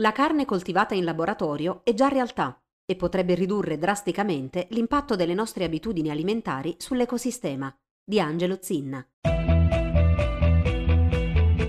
La 0.00 0.12
carne 0.12 0.46
coltivata 0.46 0.94
in 0.94 1.04
laboratorio 1.04 1.82
è 1.84 1.92
già 1.92 2.08
realtà 2.08 2.58
e 2.86 2.96
potrebbe 2.96 3.34
ridurre 3.34 3.76
drasticamente 3.76 4.66
l'impatto 4.70 5.14
delle 5.14 5.34
nostre 5.34 5.64
abitudini 5.64 6.08
alimentari 6.08 6.74
sull'ecosistema. 6.78 7.70
Di 8.02 8.18
Angelo 8.18 8.56
Zinna. 8.62 9.06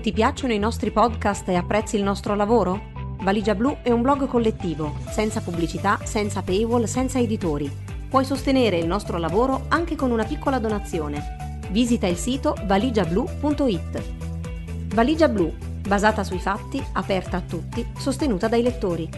Ti 0.00 0.12
piacciono 0.12 0.54
i 0.54 0.58
nostri 0.58 0.90
podcast 0.90 1.46
e 1.50 1.56
apprezzi 1.56 1.96
il 1.96 2.02
nostro 2.02 2.34
lavoro? 2.34 3.16
Valigia 3.20 3.54
Blu 3.54 3.76
è 3.82 3.90
un 3.90 4.00
blog 4.00 4.26
collettivo, 4.26 4.96
senza 5.10 5.42
pubblicità, 5.42 5.98
senza 6.02 6.40
paywall, 6.40 6.84
senza 6.84 7.18
editori. 7.18 7.70
Puoi 8.08 8.24
sostenere 8.24 8.78
il 8.78 8.86
nostro 8.86 9.18
lavoro 9.18 9.66
anche 9.68 9.94
con 9.94 10.10
una 10.10 10.24
piccola 10.24 10.58
donazione. 10.58 11.60
Visita 11.70 12.06
il 12.06 12.16
sito 12.16 12.54
valigiablu.it. 12.64 14.94
Valigia 14.94 15.28
Blu 15.28 15.71
basata 15.86 16.24
sui 16.24 16.38
fatti, 16.38 16.82
aperta 16.92 17.38
a 17.38 17.42
tutti, 17.42 17.86
sostenuta 17.98 18.48
dai 18.48 18.62
lettori. 18.62 19.08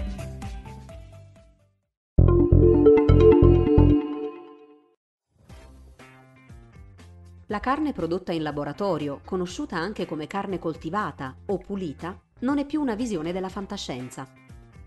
La 7.48 7.60
carne 7.60 7.92
prodotta 7.92 8.32
in 8.32 8.42
laboratorio, 8.42 9.20
conosciuta 9.24 9.77
anche 9.77 10.06
come 10.06 10.27
carne 10.27 10.58
coltivata 10.58 11.36
o 11.46 11.58
pulita, 11.58 12.19
non 12.41 12.58
è 12.58 12.66
più 12.66 12.80
una 12.80 12.94
visione 12.94 13.33
della 13.33 13.48
fantascienza. 13.48 14.43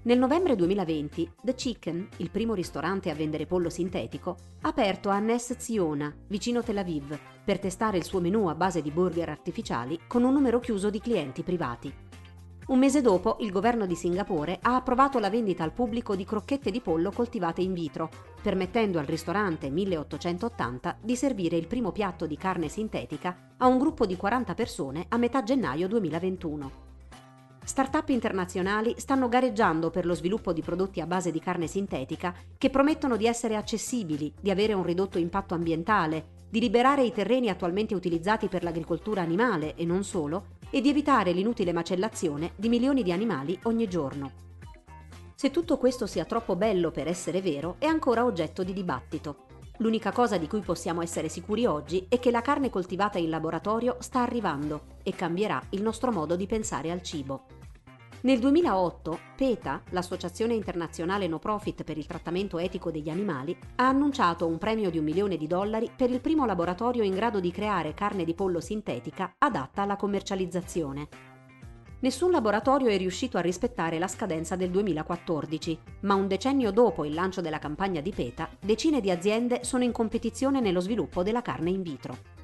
Nel 0.07 0.19
novembre 0.19 0.55
2020, 0.55 1.31
The 1.41 1.53
Chicken, 1.53 2.07
il 2.19 2.29
primo 2.29 2.53
ristorante 2.53 3.09
a 3.09 3.13
vendere 3.13 3.45
pollo 3.45 3.69
sintetico, 3.69 4.37
ha 4.61 4.69
aperto 4.69 5.09
a 5.09 5.19
Ness 5.19 5.57
Ziona, 5.57 6.15
vicino 6.27 6.63
Tel 6.63 6.77
Aviv, 6.77 7.19
per 7.43 7.59
testare 7.59 7.97
il 7.97 8.05
suo 8.05 8.21
menù 8.21 8.47
a 8.47 8.55
base 8.55 8.81
di 8.81 8.89
burger 8.89 9.27
artificiali 9.27 9.99
con 10.07 10.23
un 10.23 10.31
numero 10.31 10.61
chiuso 10.61 10.89
di 10.89 11.01
clienti 11.01 11.43
privati. 11.43 11.93
Un 12.67 12.79
mese 12.79 13.01
dopo, 13.01 13.35
il 13.41 13.51
governo 13.51 13.85
di 13.85 13.95
Singapore 13.95 14.59
ha 14.61 14.75
approvato 14.75 15.19
la 15.19 15.29
vendita 15.29 15.65
al 15.65 15.73
pubblico 15.73 16.15
di 16.15 16.23
crocchette 16.23 16.71
di 16.71 16.79
pollo 16.79 17.11
coltivate 17.11 17.59
in 17.59 17.73
vitro, 17.73 18.09
permettendo 18.41 18.99
al 18.99 19.05
ristorante 19.05 19.69
1880 19.69 20.99
di 21.01 21.17
servire 21.17 21.57
il 21.57 21.67
primo 21.67 21.91
piatto 21.91 22.25
di 22.25 22.37
carne 22.37 22.69
sintetica 22.69 23.55
a 23.57 23.67
un 23.67 23.77
gruppo 23.77 24.05
di 24.05 24.15
40 24.15 24.53
persone 24.53 25.05
a 25.09 25.17
metà 25.17 25.43
gennaio 25.43 25.89
2021. 25.89 26.86
Start-up 27.67 28.07
internazionali 28.09 28.95
stanno 28.97 29.27
gareggiando 29.27 29.89
per 29.89 30.05
lo 30.05 30.13
sviluppo 30.13 30.53
di 30.53 30.61
prodotti 30.61 31.01
a 31.01 31.05
base 31.05 31.31
di 31.31 31.41
carne 31.41 31.67
sintetica 31.67 32.33
che 32.57 32.69
promettono 32.69 33.17
di 33.17 33.27
essere 33.27 33.57
accessibili, 33.57 34.33
di 34.39 34.49
avere 34.49 34.71
un 34.71 34.83
ridotto 34.83 35.17
impatto 35.17 35.53
ambientale, 35.53 36.45
di 36.49 36.61
liberare 36.61 37.03
i 37.03 37.11
terreni 37.11 37.49
attualmente 37.49 37.93
utilizzati 37.93 38.47
per 38.47 38.63
l'agricoltura 38.63 39.21
animale 39.21 39.75
e 39.75 39.83
non 39.83 40.05
solo, 40.05 40.55
e 40.69 40.79
di 40.79 40.87
evitare 40.87 41.33
l'inutile 41.33 41.73
macellazione 41.73 42.53
di 42.55 42.69
milioni 42.69 43.03
di 43.03 43.11
animali 43.11 43.59
ogni 43.63 43.89
giorno. 43.89 44.31
Se 45.35 45.51
tutto 45.51 45.77
questo 45.77 46.07
sia 46.07 46.23
troppo 46.23 46.55
bello 46.55 46.89
per 46.89 47.09
essere 47.09 47.41
vero 47.41 47.75
è 47.79 47.85
ancora 47.85 48.23
oggetto 48.23 48.63
di 48.63 48.71
dibattito. 48.71 49.45
L'unica 49.79 50.13
cosa 50.13 50.37
di 50.37 50.47
cui 50.47 50.61
possiamo 50.61 51.01
essere 51.01 51.27
sicuri 51.27 51.65
oggi 51.65 52.05
è 52.07 52.17
che 52.17 52.31
la 52.31 52.41
carne 52.41 52.69
coltivata 52.69 53.17
in 53.19 53.29
laboratorio 53.29 53.97
sta 53.99 54.21
arrivando 54.21 54.95
e 55.03 55.11
cambierà 55.13 55.61
il 55.71 55.81
nostro 55.81 56.13
modo 56.13 56.37
di 56.37 56.47
pensare 56.47 56.91
al 56.91 57.03
cibo. 57.03 57.56
Nel 58.21 58.39
2008 58.39 59.19
PETA, 59.35 59.83
l'Associazione 59.91 60.55
internazionale 60.55 61.27
no 61.27 61.37
profit 61.37 61.83
per 61.83 61.99
il 61.99 62.07
trattamento 62.07 62.57
etico 62.57 62.89
degli 62.89 63.09
animali, 63.09 63.55
ha 63.75 63.87
annunciato 63.87 64.47
un 64.47 64.57
premio 64.57 64.89
di 64.89 64.97
un 64.97 65.03
milione 65.03 65.37
di 65.37 65.45
dollari 65.45 65.91
per 65.95 66.09
il 66.09 66.19
primo 66.19 66.47
laboratorio 66.47 67.03
in 67.03 67.13
grado 67.13 67.39
di 67.39 67.51
creare 67.51 67.93
carne 67.93 68.23
di 68.23 68.33
pollo 68.33 68.59
sintetica 68.59 69.35
adatta 69.37 69.83
alla 69.83 69.97
commercializzazione. 69.97 71.07
Nessun 71.99 72.31
laboratorio 72.31 72.87
è 72.87 72.97
riuscito 72.97 73.37
a 73.37 73.41
rispettare 73.41 73.99
la 73.99 74.07
scadenza 74.07 74.55
del 74.55 74.71
2014, 74.71 75.79
ma 76.01 76.15
un 76.15 76.27
decennio 76.27 76.71
dopo 76.71 77.05
il 77.05 77.13
lancio 77.13 77.41
della 77.41 77.59
campagna 77.59 78.01
di 78.01 78.11
PETA, 78.11 78.49
decine 78.59 78.99
di 78.99 79.11
aziende 79.11 79.63
sono 79.63 79.83
in 79.83 79.91
competizione 79.91 80.59
nello 80.59 80.79
sviluppo 80.79 81.21
della 81.21 81.43
carne 81.43 81.69
in 81.69 81.83
vitro. 81.83 82.36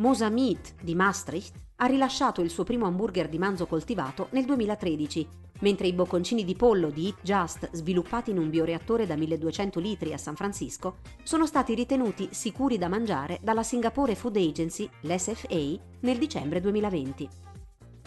Mosa 0.00 0.30
Meat 0.30 0.76
di 0.80 0.94
Maastricht 0.94 1.60
ha 1.76 1.84
rilasciato 1.84 2.40
il 2.40 2.48
suo 2.48 2.64
primo 2.64 2.86
hamburger 2.86 3.28
di 3.28 3.36
manzo 3.36 3.66
coltivato 3.66 4.28
nel 4.30 4.46
2013, 4.46 5.28
mentre 5.60 5.88
i 5.88 5.92
bocconcini 5.92 6.42
di 6.42 6.54
pollo 6.54 6.88
di 6.88 7.04
Eat 7.04 7.18
Just, 7.20 7.68
sviluppati 7.72 8.30
in 8.30 8.38
un 8.38 8.48
bioreattore 8.48 9.06
da 9.06 9.14
1200 9.14 9.78
litri 9.78 10.14
a 10.14 10.16
San 10.16 10.36
Francisco, 10.36 11.00
sono 11.22 11.44
stati 11.44 11.74
ritenuti 11.74 12.28
sicuri 12.30 12.78
da 12.78 12.88
mangiare 12.88 13.40
dalla 13.42 13.62
Singapore 13.62 14.14
Food 14.14 14.36
Agency, 14.36 14.88
l'SFA, 15.02 15.78
nel 16.00 16.16
dicembre 16.16 16.62
2020. 16.62 17.28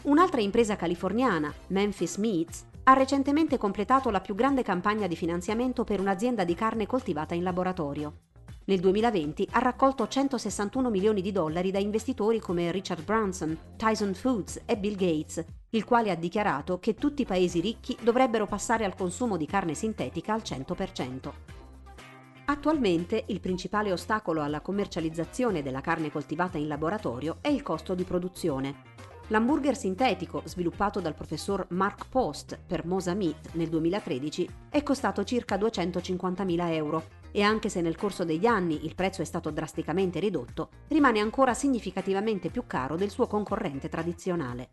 Un'altra 0.06 0.42
impresa 0.42 0.76
californiana, 0.76 1.54
Memphis 1.68 2.18
Meats, 2.18 2.66
ha 2.86 2.94
recentemente 2.94 3.60
completato 3.60 4.10
la 4.10 4.20
più 4.20 4.34
grande 4.34 4.64
campagna 4.64 5.06
di 5.06 5.16
finanziamento 5.16 5.84
per 5.84 6.00
un'azienda 6.00 6.44
di 6.44 6.56
carne 6.56 6.88
coltivata 6.88 7.36
in 7.36 7.44
laboratorio. 7.44 8.32
Nel 8.66 8.80
2020 8.80 9.50
ha 9.52 9.60
raccolto 9.60 10.08
161 10.08 10.90
milioni 10.90 11.22
di 11.22 11.34
dollari 11.34 11.70
da 11.70 11.80
investitori 11.80 12.40
come 12.40 12.72
Richard 12.72 13.04
Branson, 13.04 13.58
Tyson 13.76 14.14
Foods 14.14 14.62
e 14.66 14.78
Bill 14.78 14.96
Gates, 14.96 15.44
il 15.72 15.84
quale 15.84 16.12
ha 16.12 16.16
dichiarato 16.16 16.80
che 16.80 16.94
tutti 16.94 17.24
i 17.24 17.26
paesi 17.26 17.60
ricchi 17.60 17.98
dovrebbero 18.02 18.46
passare 18.46 18.86
al 18.86 18.96
consumo 18.96 19.36
di 19.36 19.46
carne 19.46 19.74
sintetica 19.74 20.32
al 20.32 20.44
100%. 20.46 21.32
Attualmente 22.46 23.26
il 23.28 23.42
principale 23.42 23.92
ostacolo 23.92 24.42
alla 24.42 24.62
commercializzazione 24.62 25.62
della 25.62 25.82
carne 25.82 26.10
coltivata 26.10 26.58
in 26.58 26.68
laboratorio 26.68 27.40
è 27.42 27.50
il 27.50 27.64
costo 27.64 27.96
di 27.96 28.04
produzione. 28.06 28.92
L'hamburger 29.28 29.76
sintetico, 29.76 30.42
sviluppato 30.46 31.02
dal 31.02 31.16
professor 31.16 31.66
Mark 31.72 32.08
Post 32.08 32.58
per 32.66 32.86
Mosa 32.86 33.14
Meat 33.14 33.50
nel 33.54 33.68
2013, 33.68 34.50
è 34.70 34.82
costato 34.84 35.26
circa 35.26 35.58
250.000 35.58 36.72
euro 36.72 37.23
e 37.34 37.42
anche 37.42 37.68
se 37.68 37.82
nel 37.82 37.98
corso 37.98 38.24
degli 38.24 38.46
anni 38.46 38.86
il 38.86 38.96
prezzo 38.96 39.24
è 39.24 39.26
stato 39.26 39.50
drasticamente 39.50 40.20
ridotto, 40.20 40.70
rimane 40.90 41.20
ancora 41.20 41.56
significativamente 41.56 42.50
più 42.50 42.66
caro 42.68 42.96
del 42.96 43.10
suo 43.10 43.26
concorrente 43.28 43.90
tradizionale. 43.90 44.70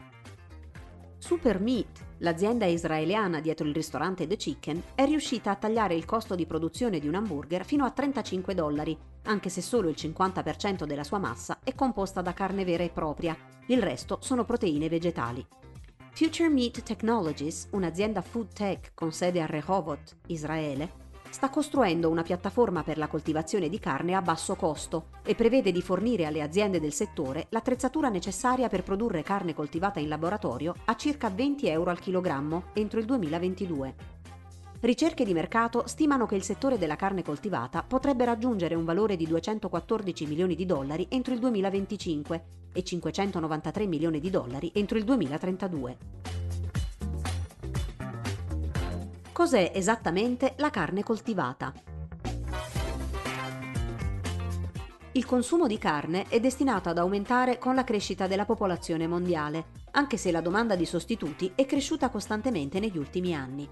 Super 1.16 1.60
Meat, 1.60 2.04
l'azienda 2.18 2.66
israeliana 2.66 3.40
dietro 3.40 3.66
il 3.66 3.74
ristorante 3.74 4.26
The 4.26 4.36
Chicken, 4.36 4.82
è 4.94 5.04
riuscita 5.06 5.50
a 5.50 5.56
tagliare 5.56 5.94
il 5.94 6.04
costo 6.04 6.34
di 6.34 6.46
produzione 6.46 6.98
di 6.98 7.08
un 7.08 7.14
hamburger 7.14 7.64
fino 7.64 7.84
a 7.84 7.90
35 7.90 8.54
dollari, 8.54 8.96
anche 9.24 9.48
se 9.48 9.62
solo 9.62 9.88
il 9.88 9.96
50% 9.98 10.84
della 10.84 11.04
sua 11.04 11.18
massa 11.18 11.60
è 11.62 11.74
composta 11.74 12.20
da 12.20 12.32
carne 12.32 12.64
vera 12.64 12.84
e 12.84 12.90
propria, 12.90 13.36
il 13.66 13.82
resto 13.82 14.18
sono 14.20 14.44
proteine 14.44 14.88
vegetali. 14.88 15.46
Future 16.12 16.48
Meat 16.48 16.82
Technologies, 16.82 17.68
un'azienda 17.72 18.20
food 18.20 18.52
tech 18.52 18.92
con 18.94 19.12
sede 19.12 19.40
a 19.40 19.46
Rehovot, 19.46 20.16
Israele, 20.26 20.99
sta 21.30 21.48
costruendo 21.48 22.10
una 22.10 22.22
piattaforma 22.22 22.82
per 22.82 22.98
la 22.98 23.06
coltivazione 23.06 23.68
di 23.68 23.78
carne 23.78 24.14
a 24.14 24.20
basso 24.22 24.56
costo 24.56 25.06
e 25.24 25.34
prevede 25.34 25.72
di 25.72 25.80
fornire 25.80 26.26
alle 26.26 26.42
aziende 26.42 26.80
del 26.80 26.92
settore 26.92 27.46
l'attrezzatura 27.50 28.08
necessaria 28.08 28.68
per 28.68 28.82
produrre 28.82 29.22
carne 29.22 29.54
coltivata 29.54 30.00
in 30.00 30.08
laboratorio 30.08 30.74
a 30.84 30.96
circa 30.96 31.30
20 31.30 31.68
euro 31.68 31.90
al 31.90 32.00
chilogrammo 32.00 32.64
entro 32.74 32.98
il 32.98 33.06
2022. 33.06 33.94
Ricerche 34.80 35.24
di 35.24 35.34
mercato 35.34 35.86
stimano 35.86 36.26
che 36.26 36.36
il 36.36 36.42
settore 36.42 36.78
della 36.78 36.96
carne 36.96 37.22
coltivata 37.22 37.82
potrebbe 37.82 38.24
raggiungere 38.24 38.74
un 38.74 38.84
valore 38.84 39.14
di 39.16 39.26
214 39.26 40.26
milioni 40.26 40.54
di 40.54 40.64
dollari 40.64 41.06
entro 41.10 41.34
il 41.34 41.40
2025 41.40 42.44
e 42.72 42.82
593 42.82 43.86
milioni 43.86 44.20
di 44.20 44.30
dollari 44.30 44.70
entro 44.74 44.96
il 44.96 45.04
2032. 45.04 45.98
Cos'è 49.40 49.72
esattamente 49.74 50.52
la 50.58 50.68
carne 50.68 51.02
coltivata? 51.02 51.72
Il 55.12 55.24
consumo 55.24 55.66
di 55.66 55.78
carne 55.78 56.26
è 56.28 56.38
destinato 56.40 56.90
ad 56.90 56.98
aumentare 56.98 57.56
con 57.56 57.74
la 57.74 57.82
crescita 57.82 58.26
della 58.26 58.44
popolazione 58.44 59.06
mondiale, 59.06 59.68
anche 59.92 60.18
se 60.18 60.30
la 60.30 60.42
domanda 60.42 60.76
di 60.76 60.84
sostituti 60.84 61.52
è 61.54 61.64
cresciuta 61.64 62.10
costantemente 62.10 62.80
negli 62.80 62.98
ultimi 62.98 63.34
anni. 63.34 63.66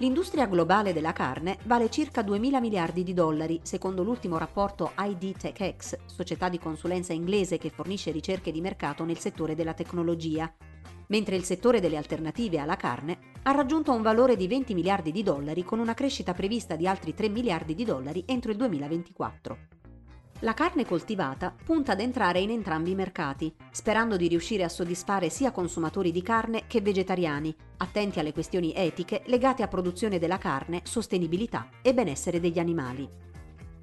L'industria 0.00 0.46
globale 0.46 0.92
della 0.92 1.14
carne 1.14 1.56
vale 1.64 1.88
circa 1.88 2.20
2 2.20 2.38
mila 2.38 2.60
miliardi 2.60 3.02
di 3.02 3.14
dollari, 3.14 3.58
secondo 3.62 4.02
l'ultimo 4.02 4.36
rapporto 4.36 4.92
ID 4.98 5.34
TechX, 5.34 5.96
società 6.04 6.50
di 6.50 6.58
consulenza 6.58 7.14
inglese 7.14 7.56
che 7.56 7.70
fornisce 7.70 8.10
ricerche 8.10 8.52
di 8.52 8.60
mercato 8.60 9.04
nel 9.04 9.18
settore 9.18 9.54
della 9.54 9.72
tecnologia, 9.72 10.52
mentre 11.10 11.36
il 11.36 11.44
settore 11.44 11.80
delle 11.80 11.96
alternative 11.96 12.58
alla 12.58 12.76
carne 12.76 13.18
ha 13.42 13.52
raggiunto 13.52 13.92
un 13.92 14.02
valore 14.02 14.36
di 14.36 14.48
20 14.48 14.74
miliardi 14.74 15.12
di 15.12 15.22
dollari 15.22 15.62
con 15.62 15.78
una 15.78 15.94
crescita 15.94 16.34
prevista 16.34 16.76
di 16.76 16.86
altri 16.86 17.14
3 17.14 17.28
miliardi 17.28 17.74
di 17.74 17.84
dollari 17.84 18.24
entro 18.26 18.50
il 18.50 18.56
2024. 18.56 19.58
La 20.42 20.54
carne 20.54 20.86
coltivata 20.86 21.54
punta 21.64 21.92
ad 21.92 22.00
entrare 22.00 22.40
in 22.40 22.48
entrambi 22.48 22.92
i 22.92 22.94
mercati, 22.94 23.54
sperando 23.70 24.16
di 24.16 24.26
riuscire 24.26 24.64
a 24.64 24.70
soddisfare 24.70 25.28
sia 25.28 25.50
consumatori 25.50 26.12
di 26.12 26.22
carne 26.22 26.62
che 26.66 26.80
vegetariani, 26.80 27.54
attenti 27.76 28.20
alle 28.20 28.32
questioni 28.32 28.72
etiche 28.74 29.22
legate 29.26 29.62
a 29.62 29.68
produzione 29.68 30.18
della 30.18 30.38
carne, 30.38 30.80
sostenibilità 30.84 31.68
e 31.82 31.92
benessere 31.92 32.40
degli 32.40 32.58
animali. 32.58 33.29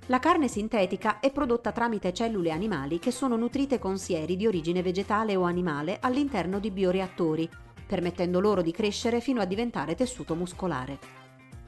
La 0.09 0.19
carne 0.19 0.47
sintetica 0.47 1.19
è 1.19 1.33
prodotta 1.33 1.73
tramite 1.73 2.13
cellule 2.13 2.51
animali 2.51 2.97
che 2.97 3.11
sono 3.11 3.35
nutrite 3.35 3.77
con 3.77 3.97
sieri 3.97 4.37
di 4.37 4.47
origine 4.47 4.81
vegetale 4.81 5.35
o 5.35 5.43
animale 5.43 5.97
all'interno 5.99 6.59
di 6.59 6.71
bioreattori, 6.71 7.49
permettendo 7.85 8.39
loro 8.39 8.61
di 8.61 8.71
crescere 8.71 9.19
fino 9.19 9.41
a 9.41 9.45
diventare 9.45 9.95
tessuto 9.95 10.33
muscolare. 10.33 10.97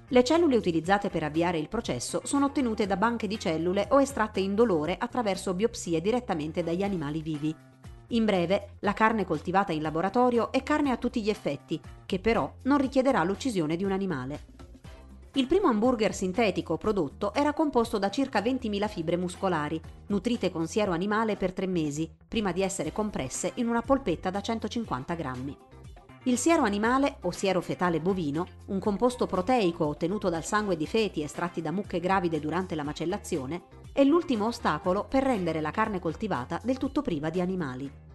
Le 0.07 0.24
cellule 0.24 0.56
utilizzate 0.56 1.09
per 1.09 1.24
avviare 1.24 1.57
il 1.57 1.68
processo 1.68 2.21
sono 2.24 2.45
ottenute 2.45 2.86
da 2.86 2.95
banche 2.95 3.27
di 3.27 3.38
cellule 3.38 3.88
o 3.91 4.00
estratte 4.00 4.39
indolore 4.39 4.95
attraverso 4.97 5.53
biopsie 5.53 6.00
direttamente 6.00 6.63
dagli 6.63 6.81
animali 6.81 7.21
vivi. 7.21 7.53
In 8.12 8.24
breve, 8.24 8.77
la 8.80 8.94
carne 8.94 9.25
coltivata 9.25 9.74
in 9.74 9.81
laboratorio 9.81 10.50
è 10.53 10.63
carne 10.63 10.91
a 10.91 10.97
tutti 10.97 11.21
gli 11.21 11.30
effetti, 11.30 11.80
che 12.06 12.19
però 12.19 12.50
non 12.63 12.77
richiederà 12.77 13.21
l'uccisione 13.25 13.75
di 13.75 13.83
un 13.83 13.91
animale. 13.91 14.58
Il 15.33 15.45
primo 15.45 15.67
hamburger 15.67 16.11
sintetico 16.11 16.77
prodotto 16.77 17.35
era 17.35 17.53
composto 17.53 17.99
da 17.99 18.09
circa 18.09 18.41
20.000 18.41 18.87
fibre 18.89 19.15
muscolari, 19.15 19.79
nutrite 20.07 20.49
con 20.49 20.65
siero 20.65 20.91
animale 20.91 21.35
per 21.35 21.53
tre 21.53 21.67
mesi, 21.67 22.09
prima 22.27 22.51
di 22.51 22.63
essere 22.63 22.91
compresse 22.91 23.51
in 23.55 23.67
una 23.67 23.83
polpetta 23.83 24.31
da 24.31 24.41
150 24.41 25.13
grammi. 25.13 25.57
Il 26.23 26.39
siero 26.39 26.63
animale 26.63 27.17
o 27.21 27.31
siero 27.31 27.61
fetale 27.61 28.01
bovino, 28.01 28.47
un 28.67 28.79
composto 28.79 29.27
proteico 29.27 29.85
ottenuto 29.85 30.29
dal 30.29 30.43
sangue 30.43 30.75
di 30.75 30.87
feti 30.87 31.21
estratti 31.21 31.61
da 31.61 31.71
mucche 31.71 31.99
gravide 31.99 32.39
durante 32.39 32.73
la 32.73 32.83
macellazione, 32.83 33.61
è 33.93 34.03
l'ultimo 34.03 34.47
ostacolo 34.47 35.05
per 35.07 35.21
rendere 35.21 35.61
la 35.61 35.71
carne 35.71 35.99
coltivata 35.99 36.59
del 36.63 36.77
tutto 36.77 37.03
priva 37.03 37.29
di 37.29 37.39
animali. 37.39 38.08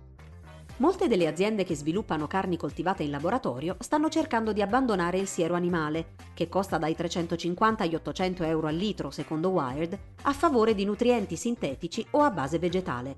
Molte 0.79 1.06
delle 1.06 1.29
aziende 1.29 1.62
che 1.62 1.76
sviluppano 1.76 2.26
carni 2.26 2.56
coltivate 2.56 3.05
in 3.05 3.12
laboratorio 3.12 3.76
stanno 3.79 4.09
cercando 4.09 4.53
di 4.53 4.61
abbandonare 4.61 5.19
il 5.19 5.29
siero 5.29 5.55
animale, 5.55 6.15
che 6.35 6.49
costa 6.49 6.79
dai 6.79 6.97
350 6.97 7.85
agli 7.85 7.94
800 7.94 8.43
euro 8.43 8.67
al 8.67 8.75
litro 8.75 9.12
secondo 9.12 9.50
Wired, 9.50 9.97
a 10.23 10.32
favore 10.32 10.75
di 10.75 10.85
nutrienti 10.85 11.37
sintetici 11.37 12.05
o 12.11 12.23
a 12.23 12.31
base 12.31 12.59
vegetale. 12.59 13.15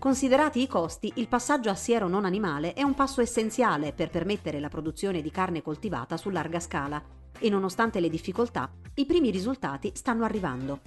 Considerati 0.00 0.62
i 0.62 0.66
costi, 0.66 1.12
il 1.16 1.28
passaggio 1.28 1.70
a 1.70 1.76
siero 1.76 2.08
non 2.08 2.24
animale 2.24 2.72
è 2.72 2.82
un 2.82 2.94
passo 2.94 3.20
essenziale 3.20 3.92
per 3.92 4.10
permettere 4.10 4.58
la 4.58 4.68
produzione 4.68 5.22
di 5.22 5.30
carne 5.30 5.62
coltivata 5.62 6.16
su 6.16 6.28
larga 6.30 6.58
scala 6.58 7.00
e 7.38 7.48
nonostante 7.48 8.00
le 8.00 8.08
difficoltà, 8.08 8.68
i 8.94 9.06
primi 9.06 9.30
risultati 9.30 9.92
stanno 9.94 10.24
arrivando. 10.24 10.80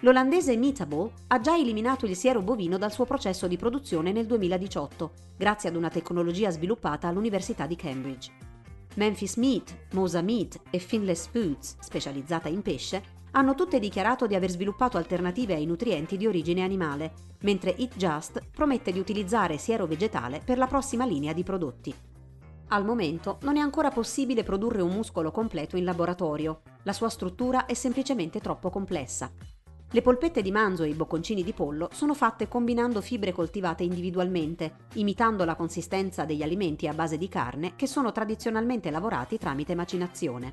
L'olandese 0.00 0.56
Meatable 0.58 1.10
ha 1.28 1.40
già 1.40 1.56
eliminato 1.56 2.04
il 2.04 2.14
siero 2.16 2.42
bovino 2.42 2.76
dal 2.76 2.92
suo 2.92 3.06
processo 3.06 3.46
di 3.46 3.56
produzione 3.56 4.12
nel 4.12 4.26
2018, 4.26 5.12
grazie 5.38 5.70
ad 5.70 5.76
una 5.76 5.88
tecnologia 5.88 6.50
sviluppata 6.50 7.08
all'Università 7.08 7.66
di 7.66 7.76
Cambridge. 7.76 8.30
Memphis 8.96 9.36
Meat, 9.36 9.74
Mosa 9.92 10.20
Meat 10.20 10.60
e 10.68 10.78
Finless 10.78 11.28
Foods, 11.28 11.76
specializzata 11.80 12.48
in 12.48 12.60
pesce, 12.60 13.14
hanno 13.32 13.54
tutte 13.54 13.78
dichiarato 13.78 14.26
di 14.26 14.34
aver 14.34 14.50
sviluppato 14.50 14.98
alternative 14.98 15.54
ai 15.54 15.64
nutrienti 15.64 16.18
di 16.18 16.26
origine 16.26 16.62
animale, 16.62 17.12
mentre 17.40 17.74
Eat 17.76 17.96
Just 17.96 18.42
promette 18.50 18.92
di 18.92 18.98
utilizzare 18.98 19.56
siero 19.56 19.86
vegetale 19.86 20.42
per 20.44 20.58
la 20.58 20.66
prossima 20.66 21.06
linea 21.06 21.32
di 21.32 21.42
prodotti. 21.42 21.94
Al 22.68 22.84
momento 22.84 23.38
non 23.42 23.56
è 23.56 23.60
ancora 23.60 23.90
possibile 23.90 24.42
produrre 24.42 24.82
un 24.82 24.92
muscolo 24.92 25.30
completo 25.30 25.76
in 25.76 25.84
laboratorio, 25.84 26.62
la 26.82 26.92
sua 26.92 27.08
struttura 27.08 27.64
è 27.64 27.74
semplicemente 27.74 28.40
troppo 28.40 28.70
complessa. 28.70 29.30
Le 29.96 30.02
polpette 30.02 30.42
di 30.42 30.50
manzo 30.50 30.82
e 30.82 30.90
i 30.90 30.92
bocconcini 30.92 31.42
di 31.42 31.54
pollo 31.54 31.88
sono 31.90 32.12
fatte 32.12 32.48
combinando 32.48 33.00
fibre 33.00 33.32
coltivate 33.32 33.82
individualmente, 33.82 34.74
imitando 34.96 35.42
la 35.46 35.54
consistenza 35.54 36.26
degli 36.26 36.42
alimenti 36.42 36.86
a 36.86 36.92
base 36.92 37.16
di 37.16 37.30
carne 37.30 37.76
che 37.76 37.86
sono 37.86 38.12
tradizionalmente 38.12 38.90
lavorati 38.90 39.38
tramite 39.38 39.74
macinazione. 39.74 40.52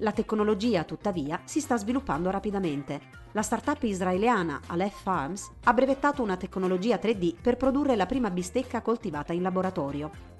La 0.00 0.12
tecnologia, 0.12 0.84
tuttavia, 0.84 1.40
si 1.44 1.62
sta 1.62 1.78
sviluppando 1.78 2.28
rapidamente. 2.28 3.00
La 3.32 3.40
startup 3.40 3.82
israeliana 3.84 4.60
Aleph 4.66 5.00
Farms 5.00 5.50
ha 5.64 5.72
brevettato 5.72 6.22
una 6.22 6.36
tecnologia 6.36 6.96
3D 6.96 7.36
per 7.40 7.56
produrre 7.56 7.96
la 7.96 8.04
prima 8.04 8.28
bistecca 8.28 8.82
coltivata 8.82 9.32
in 9.32 9.40
laboratorio. 9.40 10.37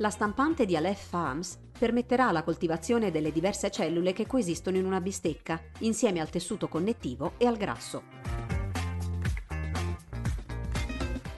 La 0.00 0.08
stampante 0.08 0.64
di 0.64 0.76
Aleph 0.76 1.08
Farms 1.08 1.58
permetterà 1.78 2.30
la 2.30 2.42
coltivazione 2.42 3.10
delle 3.10 3.30
diverse 3.30 3.70
cellule 3.70 4.14
che 4.14 4.26
coesistono 4.26 4.78
in 4.78 4.86
una 4.86 4.98
bistecca, 4.98 5.60
insieme 5.80 6.20
al 6.20 6.30
tessuto 6.30 6.68
connettivo 6.68 7.34
e 7.36 7.44
al 7.44 7.58
grasso. 7.58 8.04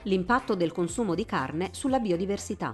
L'impatto 0.03 0.55
del 0.55 0.71
consumo 0.71 1.13
di 1.13 1.25
carne 1.25 1.71
sulla 1.73 1.99
biodiversità. 1.99 2.73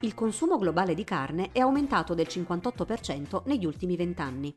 Il 0.00 0.14
consumo 0.14 0.58
globale 0.58 0.94
di 0.94 1.04
carne 1.04 1.50
è 1.52 1.60
aumentato 1.60 2.14
del 2.14 2.26
58% 2.28 3.42
negli 3.44 3.64
ultimi 3.64 3.94
vent'anni. 3.94 4.52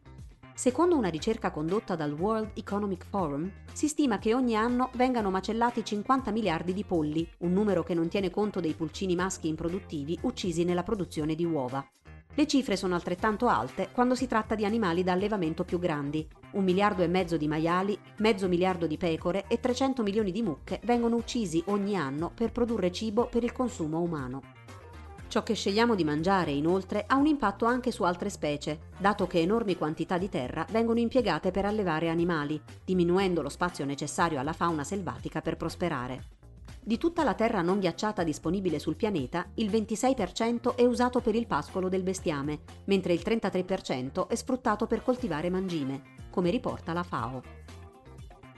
Secondo 0.55 0.95
una 0.95 1.09
ricerca 1.09 1.49
condotta 1.49 1.95
dal 1.95 2.13
World 2.13 2.51
Economic 2.53 3.05
Forum, 3.09 3.51
si 3.73 3.87
stima 3.87 4.19
che 4.19 4.35
ogni 4.35 4.55
anno 4.55 4.91
vengano 4.93 5.31
macellati 5.31 5.83
50 5.83 6.31
miliardi 6.31 6.73
di 6.73 6.83
polli, 6.83 7.27
un 7.39 7.53
numero 7.53 7.81
che 7.81 7.95
non 7.95 8.07
tiene 8.07 8.29
conto 8.29 8.59
dei 8.59 8.73
pulcini 8.73 9.15
maschi 9.15 9.47
improduttivi 9.47 10.17
uccisi 10.21 10.63
nella 10.63 10.83
produzione 10.83 11.33
di 11.33 11.43
uova. 11.43 11.83
Le 12.35 12.47
cifre 12.47 12.77
sono 12.77 12.93
altrettanto 12.93 13.47
alte 13.47 13.89
quando 13.91 14.13
si 14.13 14.27
tratta 14.27 14.53
di 14.53 14.63
animali 14.63 15.03
da 15.03 15.11
allevamento 15.13 15.63
più 15.63 15.79
grandi. 15.79 16.25
Un 16.51 16.63
miliardo 16.63 17.01
e 17.01 17.07
mezzo 17.07 17.35
di 17.35 17.47
maiali, 17.47 17.97
mezzo 18.17 18.47
miliardo 18.47 18.85
di 18.85 18.97
pecore 18.97 19.45
e 19.47 19.59
300 19.59 20.03
milioni 20.03 20.31
di 20.31 20.43
mucche 20.43 20.79
vengono 20.83 21.15
uccisi 21.15 21.63
ogni 21.67 21.97
anno 21.97 22.31
per 22.33 22.51
produrre 22.51 22.91
cibo 22.91 23.25
per 23.25 23.43
il 23.43 23.51
consumo 23.51 24.01
umano. 24.01 24.52
Ciò 25.33 25.41
che 25.41 25.55
scegliamo 25.55 25.95
di 25.95 26.03
mangiare, 26.03 26.51
inoltre, 26.51 27.05
ha 27.07 27.15
un 27.15 27.25
impatto 27.25 27.65
anche 27.65 27.89
su 27.89 28.03
altre 28.03 28.29
specie, 28.29 28.81
dato 28.99 29.25
che 29.25 29.39
enormi 29.39 29.75
quantità 29.75 30.19
di 30.19 30.29
terra 30.29 30.63
vengono 30.69 30.99
impiegate 30.99 31.49
per 31.49 31.65
allevare 31.65 32.09
animali, 32.09 32.61
diminuendo 32.85 33.41
lo 33.41 33.49
spazio 33.49 33.83
necessario 33.83 34.39
alla 34.39 34.53
fauna 34.53 34.83
selvatica 34.83 35.41
per 35.41 35.57
prosperare. 35.57 36.25
Di 36.79 36.99
tutta 36.99 37.23
la 37.23 37.33
terra 37.33 37.63
non 37.63 37.79
ghiacciata 37.79 38.21
disponibile 38.21 38.77
sul 38.77 38.95
pianeta, 38.95 39.47
il 39.55 39.71
26% 39.71 40.75
è 40.75 40.85
usato 40.85 41.19
per 41.19 41.33
il 41.33 41.47
pascolo 41.47 41.89
del 41.89 42.03
bestiame, 42.03 42.59
mentre 42.83 43.13
il 43.13 43.23
33% 43.25 44.27
è 44.27 44.35
sfruttato 44.35 44.85
per 44.85 45.01
coltivare 45.01 45.49
mangime, 45.49 46.27
come 46.29 46.51
riporta 46.51 46.93
la 46.93 47.01
FAO. 47.01 47.62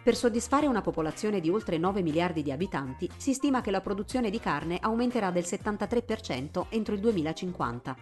Per 0.06 0.16
soddisfare 0.16 0.68
una 0.68 0.84
popolazione 0.84 1.40
di 1.40 1.50
oltre 1.50 1.80
9 1.80 2.04
miliardi 2.04 2.44
di 2.44 2.52
abitanti, 2.52 3.10
si 3.18 3.34
stima 3.34 3.62
che 3.62 3.72
la 3.72 3.82
produzione 3.82 4.30
di 4.30 4.40
carne 4.40 4.78
aumenterà 4.80 5.32
del 5.32 5.46
73% 5.48 6.66
entro 6.70 6.94
il 6.94 7.00
2050. 7.00 7.98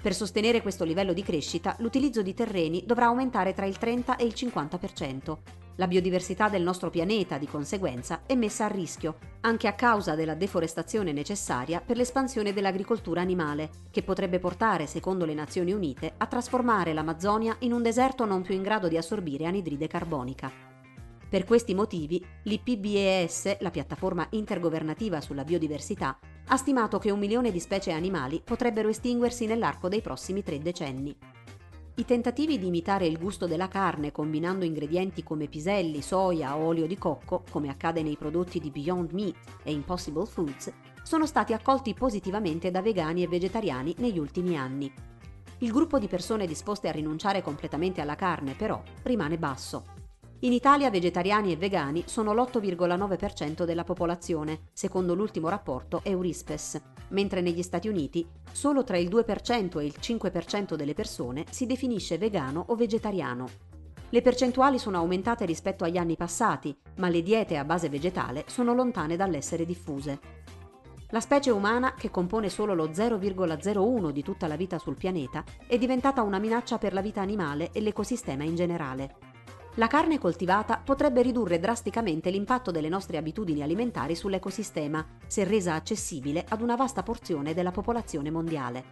Per 0.00 0.14
sostenere 0.14 0.62
questo 0.62 0.84
livello 0.84 1.12
di 1.12 1.24
crescita, 1.24 1.74
l'utilizzo 1.80 2.22
di 2.22 2.32
terreni 2.32 2.84
dovrà 2.86 3.06
aumentare 3.06 3.54
tra 3.54 3.66
il 3.66 3.76
30 3.76 4.14
e 4.14 4.24
il 4.24 4.34
50%. 4.36 5.36
La 5.76 5.88
biodiversità 5.88 6.48
del 6.48 6.62
nostro 6.62 6.90
pianeta, 6.90 7.38
di 7.38 7.48
conseguenza, 7.48 8.20
è 8.24 8.36
messa 8.36 8.66
a 8.66 8.68
rischio, 8.68 9.18
anche 9.40 9.66
a 9.66 9.72
causa 9.72 10.14
della 10.14 10.36
deforestazione 10.36 11.10
necessaria 11.10 11.80
per 11.80 11.96
l'espansione 11.96 12.52
dell'agricoltura 12.52 13.20
animale, 13.20 13.68
che 13.90 14.04
potrebbe 14.04 14.38
portare, 14.38 14.86
secondo 14.86 15.24
le 15.24 15.34
Nazioni 15.34 15.72
Unite, 15.72 16.12
a 16.18 16.26
trasformare 16.28 16.92
l'Amazzonia 16.92 17.56
in 17.60 17.72
un 17.72 17.82
deserto 17.82 18.24
non 18.26 18.42
più 18.42 18.54
in 18.54 18.62
grado 18.62 18.86
di 18.86 18.96
assorbire 18.96 19.46
anidride 19.46 19.88
carbonica. 19.88 20.71
Per 21.32 21.46
questi 21.46 21.72
motivi, 21.72 22.22
l'IPBES, 22.42 23.60
la 23.60 23.70
piattaforma 23.70 24.26
intergovernativa 24.32 25.22
sulla 25.22 25.44
biodiversità, 25.44 26.18
ha 26.48 26.56
stimato 26.58 26.98
che 26.98 27.10
un 27.10 27.18
milione 27.18 27.50
di 27.50 27.58
specie 27.58 27.90
animali 27.90 28.42
potrebbero 28.44 28.90
estinguersi 28.90 29.46
nell'arco 29.46 29.88
dei 29.88 30.02
prossimi 30.02 30.42
tre 30.42 30.58
decenni. 30.58 31.16
I 31.94 32.04
tentativi 32.04 32.58
di 32.58 32.66
imitare 32.66 33.06
il 33.06 33.16
gusto 33.16 33.46
della 33.46 33.68
carne 33.68 34.12
combinando 34.12 34.66
ingredienti 34.66 35.22
come 35.22 35.46
piselli, 35.46 36.02
soia 36.02 36.54
o 36.54 36.66
olio 36.66 36.86
di 36.86 36.98
cocco, 36.98 37.44
come 37.48 37.70
accade 37.70 38.02
nei 38.02 38.18
prodotti 38.18 38.60
di 38.60 38.70
Beyond 38.70 39.12
Meat 39.12 39.36
e 39.62 39.72
Impossible 39.72 40.26
Foods, 40.26 40.70
sono 41.02 41.24
stati 41.24 41.54
accolti 41.54 41.94
positivamente 41.94 42.70
da 42.70 42.82
vegani 42.82 43.22
e 43.22 43.28
vegetariani 43.28 43.94
negli 44.00 44.18
ultimi 44.18 44.58
anni. 44.58 44.92
Il 45.60 45.72
gruppo 45.72 45.98
di 45.98 46.08
persone 46.08 46.46
disposte 46.46 46.88
a 46.88 46.92
rinunciare 46.92 47.40
completamente 47.40 48.02
alla 48.02 48.16
carne, 48.16 48.52
però, 48.52 48.82
rimane 49.04 49.38
basso. 49.38 49.91
In 50.44 50.52
Italia 50.52 50.90
vegetariani 50.90 51.52
e 51.52 51.56
vegani 51.56 52.02
sono 52.06 52.34
l'8,9% 52.34 53.62
della 53.62 53.84
popolazione, 53.84 54.62
secondo 54.72 55.14
l'ultimo 55.14 55.48
rapporto 55.48 56.00
Eurispes, 56.02 56.82
mentre 57.10 57.40
negli 57.40 57.62
Stati 57.62 57.86
Uniti 57.86 58.26
solo 58.50 58.82
tra 58.82 58.96
il 58.96 59.08
2% 59.08 59.78
e 59.78 59.84
il 59.84 59.94
5% 60.00 60.74
delle 60.74 60.94
persone 60.94 61.44
si 61.48 61.64
definisce 61.64 62.18
vegano 62.18 62.64
o 62.68 62.74
vegetariano. 62.74 63.48
Le 64.08 64.20
percentuali 64.20 64.80
sono 64.80 64.96
aumentate 64.96 65.44
rispetto 65.44 65.84
agli 65.84 65.96
anni 65.96 66.16
passati, 66.16 66.76
ma 66.96 67.08
le 67.08 67.22
diete 67.22 67.56
a 67.56 67.64
base 67.64 67.88
vegetale 67.88 68.42
sono 68.48 68.74
lontane 68.74 69.14
dall'essere 69.14 69.64
diffuse. 69.64 70.18
La 71.10 71.20
specie 71.20 71.52
umana, 71.52 71.94
che 71.94 72.10
compone 72.10 72.48
solo 72.48 72.74
lo 72.74 72.88
0,01 72.88 74.10
di 74.10 74.22
tutta 74.24 74.48
la 74.48 74.56
vita 74.56 74.80
sul 74.80 74.96
pianeta, 74.96 75.44
è 75.68 75.78
diventata 75.78 76.22
una 76.22 76.40
minaccia 76.40 76.78
per 76.78 76.94
la 76.94 77.00
vita 77.00 77.20
animale 77.20 77.70
e 77.70 77.80
l'ecosistema 77.80 78.42
in 78.42 78.56
generale. 78.56 79.31
La 79.76 79.86
carne 79.86 80.18
coltivata 80.18 80.76
potrebbe 80.84 81.22
ridurre 81.22 81.58
drasticamente 81.58 82.28
l'impatto 82.28 82.70
delle 82.70 82.90
nostre 82.90 83.16
abitudini 83.16 83.62
alimentari 83.62 84.14
sull'ecosistema, 84.14 85.02
se 85.26 85.44
resa 85.44 85.72
accessibile 85.72 86.44
ad 86.46 86.60
una 86.60 86.76
vasta 86.76 87.02
porzione 87.02 87.54
della 87.54 87.70
popolazione 87.70 88.30
mondiale. 88.30 88.84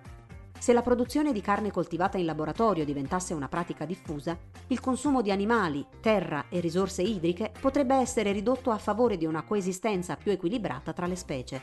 Se 0.58 0.72
la 0.72 0.80
produzione 0.80 1.32
di 1.32 1.42
carne 1.42 1.70
coltivata 1.70 2.16
in 2.16 2.24
laboratorio 2.24 2.86
diventasse 2.86 3.34
una 3.34 3.48
pratica 3.48 3.84
diffusa, 3.84 4.38
il 4.68 4.80
consumo 4.80 5.20
di 5.20 5.30
animali, 5.30 5.84
terra 6.00 6.46
e 6.48 6.60
risorse 6.60 7.02
idriche 7.02 7.52
potrebbe 7.60 7.96
essere 7.96 8.32
ridotto 8.32 8.70
a 8.70 8.78
favore 8.78 9.18
di 9.18 9.26
una 9.26 9.42
coesistenza 9.42 10.16
più 10.16 10.32
equilibrata 10.32 10.94
tra 10.94 11.06
le 11.06 11.16
specie. 11.16 11.60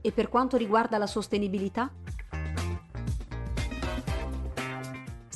E 0.00 0.12
per 0.12 0.28
quanto 0.28 0.56
riguarda 0.56 0.96
la 0.98 1.06
sostenibilità? 1.08 1.90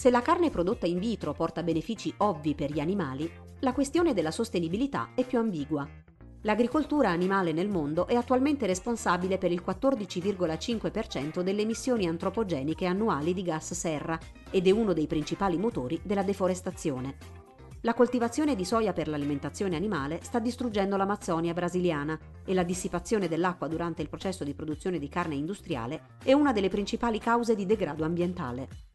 Se 0.06 0.12
la 0.12 0.22
carne 0.22 0.50
prodotta 0.50 0.86
in 0.86 1.00
vitro 1.00 1.32
porta 1.32 1.64
benefici 1.64 2.14
ovvi 2.18 2.54
per 2.54 2.70
gli 2.70 2.78
animali, 2.78 3.28
la 3.58 3.72
questione 3.72 4.14
della 4.14 4.30
sostenibilità 4.30 5.08
è 5.16 5.24
più 5.24 5.40
ambigua. 5.40 5.84
L'agricoltura 6.42 7.10
animale 7.10 7.50
nel 7.50 7.68
mondo 7.68 8.06
è 8.06 8.14
attualmente 8.14 8.66
responsabile 8.66 9.36
per 9.36 9.50
il 9.50 9.64
14,5% 9.66 11.40
delle 11.40 11.62
emissioni 11.62 12.06
antropogeniche 12.06 12.86
annuali 12.86 13.34
di 13.34 13.42
gas 13.42 13.72
serra 13.72 14.16
ed 14.48 14.68
è 14.68 14.70
uno 14.70 14.92
dei 14.92 15.08
principali 15.08 15.58
motori 15.58 16.00
della 16.04 16.22
deforestazione. 16.22 17.16
La 17.80 17.94
coltivazione 17.94 18.54
di 18.54 18.64
soia 18.64 18.92
per 18.92 19.08
l'alimentazione 19.08 19.74
animale 19.74 20.20
sta 20.22 20.38
distruggendo 20.38 20.96
l'Amazzonia 20.96 21.52
brasiliana 21.52 22.16
e 22.44 22.54
la 22.54 22.62
dissipazione 22.62 23.26
dell'acqua 23.26 23.66
durante 23.66 24.02
il 24.02 24.08
processo 24.08 24.44
di 24.44 24.54
produzione 24.54 25.00
di 25.00 25.08
carne 25.08 25.34
industriale 25.34 26.10
è 26.22 26.32
una 26.32 26.52
delle 26.52 26.68
principali 26.68 27.18
cause 27.18 27.56
di 27.56 27.66
degrado 27.66 28.04
ambientale. 28.04 28.94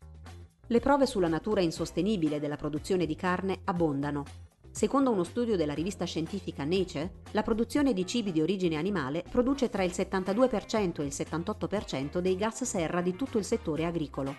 Le 0.71 0.79
prove 0.79 1.05
sulla 1.05 1.27
natura 1.27 1.59
insostenibile 1.59 2.39
della 2.39 2.55
produzione 2.55 3.05
di 3.05 3.17
carne 3.17 3.59
abbondano 3.65 4.23
Secondo 4.71 5.11
uno 5.11 5.25
studio 5.25 5.57
della 5.57 5.73
rivista 5.73 6.05
scientifica 6.05 6.63
Nature, 6.63 7.11
la 7.31 7.43
produzione 7.43 7.91
di 7.91 8.05
cibi 8.05 8.31
di 8.31 8.41
origine 8.41 8.77
animale 8.77 9.25
produce 9.29 9.69
tra 9.69 9.83
il 9.83 9.91
72% 9.91 11.01
e 11.01 11.03
il 11.03 11.11
78% 11.11 12.19
dei 12.19 12.37
gas 12.37 12.63
serra 12.63 13.01
di 13.01 13.17
tutto 13.17 13.37
il 13.37 13.43
settore 13.43 13.83
agricolo. 13.83 14.33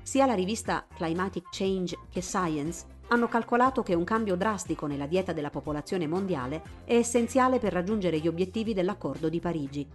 Sia 0.00 0.24
la 0.24 0.32
rivista 0.32 0.86
Climatic 0.94 1.50
Change 1.50 1.98
che 2.10 2.22
Science 2.22 2.86
hanno 3.08 3.28
calcolato 3.28 3.82
che 3.82 3.92
un 3.92 4.04
cambio 4.04 4.36
drastico 4.36 4.86
nella 4.86 5.06
dieta 5.06 5.34
della 5.34 5.50
popolazione 5.50 6.06
mondiale 6.06 6.62
è 6.86 6.94
essenziale 6.94 7.58
per 7.58 7.74
raggiungere 7.74 8.18
gli 8.18 8.28
obiettivi 8.28 8.72
dell'accordo 8.72 9.28
di 9.28 9.40
Parigi. 9.40 9.86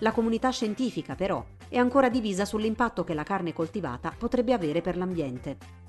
La 0.00 0.10
comunità 0.10 0.50
scientifica, 0.50 1.14
però, 1.14 1.46
è 1.68 1.76
ancora 1.76 2.08
divisa 2.08 2.44
sull'impatto 2.44 3.04
che 3.04 3.14
la 3.14 3.22
carne 3.22 3.52
coltivata 3.52 4.12
potrebbe 4.16 4.52
avere 4.52 4.80
per 4.80 4.96
l'ambiente. 4.96 5.84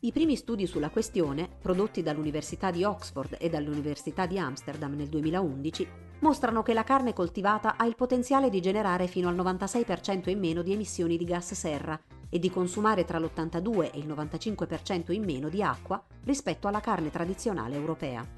I 0.00 0.12
primi 0.12 0.36
studi 0.36 0.66
sulla 0.68 0.90
questione, 0.90 1.48
prodotti 1.60 2.04
dall'Università 2.04 2.70
di 2.70 2.84
Oxford 2.84 3.36
e 3.40 3.48
dall'Università 3.48 4.26
di 4.26 4.38
Amsterdam 4.38 4.94
nel 4.94 5.08
2011, 5.08 5.88
mostrano 6.20 6.62
che 6.62 6.72
la 6.72 6.84
carne 6.84 7.12
coltivata 7.12 7.76
ha 7.76 7.84
il 7.84 7.96
potenziale 7.96 8.48
di 8.48 8.60
generare 8.60 9.08
fino 9.08 9.28
al 9.28 9.34
96% 9.34 10.30
in 10.30 10.38
meno 10.38 10.62
di 10.62 10.72
emissioni 10.72 11.16
di 11.16 11.24
gas 11.24 11.52
serra 11.54 12.00
e 12.28 12.38
di 12.38 12.48
consumare 12.48 13.04
tra 13.04 13.18
l'82 13.18 13.90
e 13.90 13.98
il 13.98 14.06
95% 14.06 15.10
in 15.10 15.24
meno 15.24 15.48
di 15.48 15.64
acqua 15.64 16.00
rispetto 16.24 16.68
alla 16.68 16.80
carne 16.80 17.10
tradizionale 17.10 17.74
europea. 17.74 18.37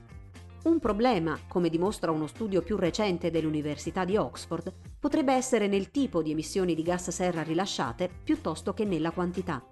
Un 0.62 0.79
problema, 0.79 1.38
come 1.49 1.71
dimostra 1.71 2.11
uno 2.11 2.26
studio 2.26 2.61
più 2.61 2.76
recente 2.76 3.31
dell'Università 3.31 4.05
di 4.05 4.17
Oxford, 4.17 4.73
potrebbe 4.99 5.33
essere 5.33 5.67
nel 5.67 5.90
tipo 5.90 6.23
di 6.23 6.33
emissioni 6.33 6.75
di 6.75 6.83
gas 6.83 7.11
serra 7.11 7.43
rilasciate 7.43 8.11
piuttosto 8.23 8.75
che 8.75 8.85
nella 8.85 9.11
quantità 9.11 9.64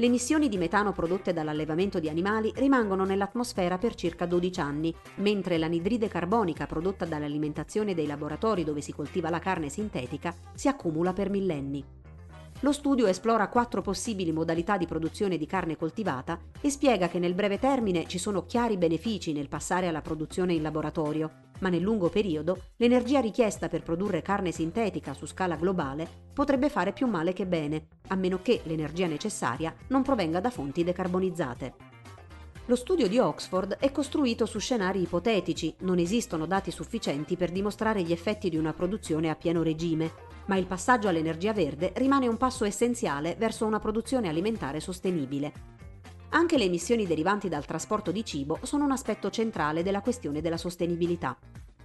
le 0.00 0.06
emissioni 0.06 0.48
di 0.48 0.56
metano 0.56 0.92
prodotte 0.92 1.34
dall'allevamento 1.34 2.00
di 2.00 2.08
animali 2.08 2.50
rimangono 2.56 3.04
nell'atmosfera 3.04 3.76
per 3.76 3.94
circa 3.94 4.24
12 4.24 4.58
anni, 4.58 4.94
mentre 5.16 5.58
l'anidride 5.58 6.08
carbonica 6.08 6.64
prodotta 6.64 7.04
dall'alimentazione 7.04 7.92
dei 7.92 8.06
laboratori 8.06 8.64
dove 8.64 8.80
si 8.80 8.94
coltiva 8.94 9.28
la 9.28 9.40
carne 9.40 9.68
sintetica 9.68 10.34
si 10.54 10.68
accumula 10.68 11.12
per 11.12 11.28
millenni. 11.28 11.99
Lo 12.62 12.72
studio 12.72 13.06
esplora 13.06 13.48
quattro 13.48 13.80
possibili 13.80 14.32
modalità 14.32 14.76
di 14.76 14.84
produzione 14.84 15.38
di 15.38 15.46
carne 15.46 15.78
coltivata 15.78 16.38
e 16.60 16.68
spiega 16.68 17.08
che 17.08 17.18
nel 17.18 17.32
breve 17.32 17.58
termine 17.58 18.06
ci 18.06 18.18
sono 18.18 18.44
chiari 18.44 18.76
benefici 18.76 19.32
nel 19.32 19.48
passare 19.48 19.88
alla 19.88 20.02
produzione 20.02 20.52
in 20.52 20.60
laboratorio, 20.60 21.48
ma 21.60 21.70
nel 21.70 21.80
lungo 21.80 22.10
periodo 22.10 22.64
l'energia 22.76 23.20
richiesta 23.20 23.68
per 23.68 23.82
produrre 23.82 24.20
carne 24.20 24.52
sintetica 24.52 25.14
su 25.14 25.24
scala 25.24 25.56
globale 25.56 26.06
potrebbe 26.34 26.68
fare 26.68 26.92
più 26.92 27.06
male 27.06 27.32
che 27.32 27.46
bene, 27.46 27.86
a 28.08 28.14
meno 28.14 28.40
che 28.42 28.60
l'energia 28.64 29.06
necessaria 29.06 29.74
non 29.88 30.02
provenga 30.02 30.40
da 30.40 30.50
fonti 30.50 30.84
decarbonizzate. 30.84 31.89
Lo 32.70 32.76
studio 32.76 33.08
di 33.08 33.18
Oxford 33.18 33.78
è 33.78 33.90
costruito 33.90 34.46
su 34.46 34.60
scenari 34.60 35.02
ipotetici, 35.02 35.74
non 35.80 35.98
esistono 35.98 36.46
dati 36.46 36.70
sufficienti 36.70 37.34
per 37.34 37.50
dimostrare 37.50 38.00
gli 38.04 38.12
effetti 38.12 38.48
di 38.48 38.56
una 38.56 38.72
produzione 38.72 39.28
a 39.28 39.34
pieno 39.34 39.64
regime, 39.64 40.12
ma 40.46 40.54
il 40.54 40.66
passaggio 40.66 41.08
all'energia 41.08 41.52
verde 41.52 41.90
rimane 41.96 42.28
un 42.28 42.36
passo 42.36 42.64
essenziale 42.64 43.34
verso 43.36 43.66
una 43.66 43.80
produzione 43.80 44.28
alimentare 44.28 44.78
sostenibile. 44.78 45.52
Anche 46.28 46.56
le 46.56 46.62
emissioni 46.62 47.08
derivanti 47.08 47.48
dal 47.48 47.66
trasporto 47.66 48.12
di 48.12 48.24
cibo 48.24 48.60
sono 48.62 48.84
un 48.84 48.92
aspetto 48.92 49.30
centrale 49.30 49.82
della 49.82 50.00
questione 50.00 50.40
della 50.40 50.56
sostenibilità. 50.56 51.36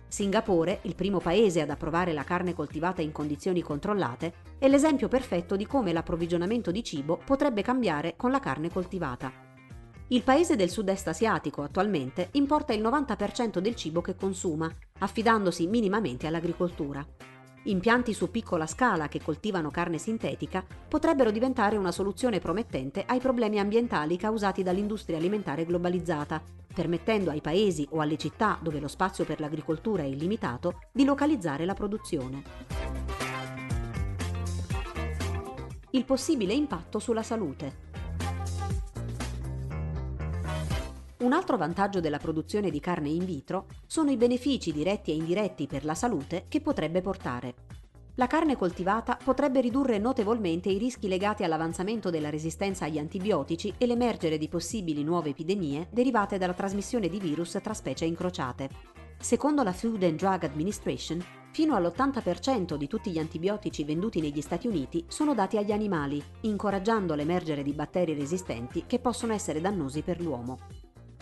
Singapore, 0.07 0.81
il 0.83 0.93
primo 0.93 1.17
paese 1.17 1.61
ad 1.61 1.71
approvare 1.71 2.13
la 2.13 2.23
carne 2.23 2.53
coltivata 2.53 3.01
in 3.01 3.11
condizioni 3.11 3.63
controllate, 3.63 4.33
è 4.59 4.67
l'esempio 4.67 5.07
perfetto 5.07 5.55
di 5.55 5.65
come 5.65 5.93
l'approvvigionamento 5.93 6.69
di 6.69 6.83
cibo 6.83 7.19
potrebbe 7.25 7.63
cambiare 7.63 8.13
con 8.15 8.29
la 8.29 8.39
carne 8.39 8.69
coltivata. 8.69 9.44
Il 10.09 10.23
paese 10.23 10.55
del 10.55 10.69
sud-est 10.69 11.07
asiatico 11.07 11.63
attualmente 11.63 12.29
importa 12.33 12.73
il 12.73 12.81
90% 12.81 13.59
del 13.59 13.75
cibo 13.75 14.01
che 14.01 14.15
consuma, 14.15 14.71
affidandosi 14.99 15.67
minimamente 15.67 16.27
all'agricoltura 16.27 17.05
impianti 17.65 18.13
su 18.13 18.29
piccola 18.29 18.67
scala 18.67 19.07
che 19.07 19.21
coltivano 19.21 19.71
carne 19.71 19.97
sintetica 19.97 20.63
potrebbero 20.87 21.31
diventare 21.31 21.77
una 21.77 21.91
soluzione 21.91 22.39
promettente 22.39 23.03
ai 23.05 23.19
problemi 23.19 23.59
ambientali 23.59 24.17
causati 24.17 24.63
dall'industria 24.63 25.17
alimentare 25.17 25.65
globalizzata, 25.65 26.41
permettendo 26.73 27.29
ai 27.31 27.41
paesi 27.41 27.87
o 27.91 28.01
alle 28.01 28.17
città 28.17 28.57
dove 28.61 28.79
lo 28.79 28.87
spazio 28.87 29.25
per 29.25 29.39
l'agricoltura 29.39 30.03
è 30.03 30.07
illimitato 30.07 30.79
di 30.91 31.05
localizzare 31.05 31.65
la 31.65 31.73
produzione. 31.73 32.43
Il 35.91 36.03
possibile 36.03 36.53
impatto 36.53 36.99
sulla 36.99 37.23
salute. 37.23 37.83
Un 41.17 41.31
altro 41.31 41.55
vantaggio 41.55 42.01
della 42.01 42.17
produzione 42.17 42.69
di 42.69 42.81
carne 42.81 43.07
in 43.07 43.23
vitro 43.23 43.67
sono 43.87 44.11
i 44.11 44.17
benefici 44.17 44.73
diretti 44.73 45.11
e 45.11 45.15
indiretti 45.15 45.65
per 45.65 45.85
la 45.85 45.95
salute 45.95 46.45
che 46.49 46.59
potrebbe 46.59 47.01
portare. 47.01 47.55
La 48.15 48.27
carne 48.27 48.57
coltivata 48.57 49.17
potrebbe 49.23 49.61
ridurre 49.61 49.97
notevolmente 49.97 50.69
i 50.69 50.77
rischi 50.77 51.07
legati 51.07 51.45
all'avanzamento 51.45 52.09
della 52.09 52.29
resistenza 52.29 52.83
agli 52.83 52.97
antibiotici 52.97 53.73
e 53.77 53.85
l'emergere 53.85 54.37
di 54.37 54.49
possibili 54.49 55.03
nuove 55.05 55.29
epidemie 55.29 55.87
derivate 55.89 56.37
dalla 56.37 56.53
trasmissione 56.53 57.07
di 57.07 57.19
virus 57.19 57.59
tra 57.63 57.73
specie 57.73 58.03
incrociate. 58.03 58.69
Secondo 59.17 59.63
la 59.63 59.71
Food 59.71 60.03
and 60.03 60.17
Drug 60.17 60.43
Administration, 60.43 61.23
fino 61.51 61.75
all'80% 61.75 62.75
di 62.75 62.87
tutti 62.87 63.09
gli 63.11 63.19
antibiotici 63.19 63.85
venduti 63.85 64.19
negli 64.19 64.41
Stati 64.41 64.67
Uniti 64.67 65.05
sono 65.07 65.33
dati 65.33 65.57
agli 65.57 65.71
animali, 65.71 66.21
incoraggiando 66.41 67.15
l'emergere 67.15 67.63
di 67.63 67.71
batteri 67.71 68.13
resistenti 68.13 68.83
che 68.85 68.99
possono 68.99 69.31
essere 69.31 69.61
dannosi 69.61 70.01
per 70.01 70.19
l'uomo. 70.19 70.74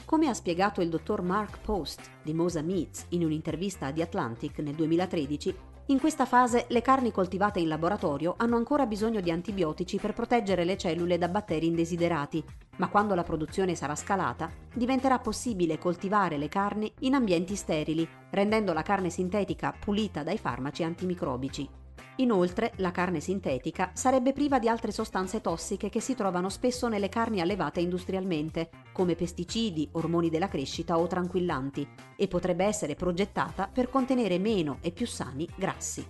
Come 0.05 0.27
ha 0.27 0.33
spiegato 0.33 0.81
il 0.81 0.89
dottor 0.89 1.21
Mark 1.21 1.59
Post 1.61 2.01
di 2.21 2.33
Mosa 2.33 2.61
Meats 2.61 3.05
in 3.09 3.23
un'intervista 3.23 3.87
a 3.87 3.91
The 3.91 4.01
Atlantic 4.03 4.59
nel 4.59 4.75
2013, 4.75 5.55
in 5.87 5.99
questa 5.99 6.25
fase 6.25 6.65
le 6.69 6.81
carni 6.81 7.11
coltivate 7.11 7.59
in 7.59 7.67
laboratorio 7.67 8.35
hanno 8.37 8.57
ancora 8.57 8.85
bisogno 8.85 9.21
di 9.21 9.31
antibiotici 9.31 9.97
per 9.97 10.13
proteggere 10.13 10.65
le 10.65 10.77
cellule 10.77 11.17
da 11.17 11.29
batteri 11.29 11.67
indesiderati, 11.67 12.43
ma 12.77 12.89
quando 12.89 13.15
la 13.15 13.23
produzione 13.23 13.75
sarà 13.75 13.95
scalata, 13.95 14.51
diventerà 14.73 15.19
possibile 15.19 15.77
coltivare 15.77 16.37
le 16.37 16.47
carni 16.47 16.91
in 16.99 17.15
ambienti 17.15 17.55
sterili, 17.55 18.07
rendendo 18.29 18.71
la 18.71 18.81
carne 18.81 19.09
sintetica 19.09 19.73
pulita 19.77 20.21
dai 20.21 20.37
farmaci 20.37 20.83
antimicrobici. 20.83 21.82
Inoltre, 22.17 22.73
la 22.77 22.91
carne 22.91 23.19
sintetica 23.19 23.89
sarebbe 23.93 24.33
priva 24.33 24.59
di 24.59 24.67
altre 24.67 24.91
sostanze 24.91 25.41
tossiche 25.41 25.89
che 25.89 25.99
si 25.99 26.13
trovano 26.13 26.49
spesso 26.49 26.87
nelle 26.87 27.09
carni 27.09 27.41
allevate 27.41 27.79
industrialmente, 27.79 28.69
come 28.91 29.15
pesticidi, 29.15 29.89
ormoni 29.93 30.29
della 30.29 30.47
crescita 30.47 30.99
o 30.99 31.07
tranquillanti, 31.07 31.87
e 32.15 32.27
potrebbe 32.27 32.65
essere 32.65 32.93
progettata 32.93 33.67
per 33.71 33.89
contenere 33.89 34.37
meno 34.37 34.77
e 34.81 34.91
più 34.91 35.07
sani 35.07 35.47
grassi. 35.55 36.05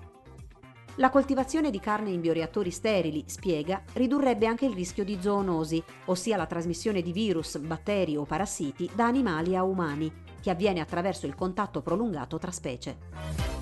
La 0.98 1.10
coltivazione 1.10 1.72
di 1.72 1.79
carne 1.79 2.12
in 2.12 2.22
bioreattori 2.22 2.69
sterili, 2.69 3.24
spiega, 3.25 3.81
ridurrebbe 3.93 4.45
anche 4.45 4.65
il 4.65 4.74
rischio 4.74 5.03
di 5.03 5.17
zoonosi, 5.19 5.81
ossia 6.05 6.38
la 6.38 6.45
trasmissione 6.45 7.01
di 7.01 7.12
virus, 7.12 7.57
batteri 7.57 8.15
o 8.15 8.25
parassiti 8.25 8.88
da 8.93 9.05
animali 9.05 9.55
a 9.55 9.63
umani, 9.63 10.12
che 10.39 10.51
avviene 10.51 10.81
attraverso 10.81 11.25
il 11.25 11.33
contatto 11.33 11.81
prolungato 11.81 12.38
tra 12.38 12.51
specie. 12.51 13.52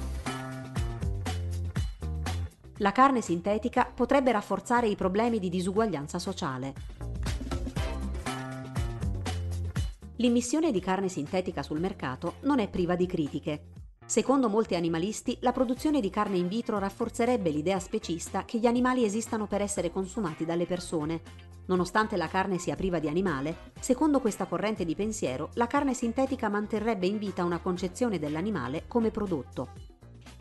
La 2.82 2.92
carne 2.92 3.22
sintetica 3.22 3.86
potrebbe 3.86 4.32
rafforzare 4.32 4.88
i 4.88 4.96
problemi 4.96 5.38
di 5.38 5.50
disuguaglianza 5.50 6.18
sociale. 6.18 6.74
L'immissione 10.16 10.72
di 10.72 10.80
carne 10.80 11.08
sintetica 11.08 11.62
sul 11.62 11.80
mercato 11.80 12.38
non 12.42 12.58
è 12.58 12.68
priva 12.68 12.96
di 12.96 13.06
critiche. 13.06 13.66
Secondo 14.04 14.50
molti 14.50 14.74
animalisti, 14.74 15.38
la 15.42 15.52
produzione 15.52 16.02
di 16.02 16.10
carne 16.10 16.38
in 16.38 16.48
vitro 16.48 16.80
rafforzerebbe 16.80 17.52
l'idea 17.52 17.80
specista 17.80 18.46
che 18.46 18.58
gli 18.58 18.66
animali 18.66 19.06
esistano 19.06 19.46
per 19.46 19.62
essere 19.62 19.92
consumati 19.92 20.44
dalle 20.44 20.66
persone. 20.66 21.22
Nonostante 21.68 22.18
la 22.18 22.28
carne 22.28 22.58
sia 22.58 22.76
priva 22.76 22.98
di 22.98 23.08
animale, 23.08 23.72
secondo 23.80 24.20
questa 24.20 24.46
corrente 24.46 24.86
di 24.86 24.96
pensiero, 24.96 25.52
la 25.54 25.68
carne 25.68 25.94
sintetica 25.94 26.50
manterrebbe 26.50 27.06
in 27.06 27.20
vita 27.20 27.44
una 27.44 27.60
concezione 27.60 28.18
dell'animale 28.18 28.86
come 28.88 29.12
prodotto 29.12 29.91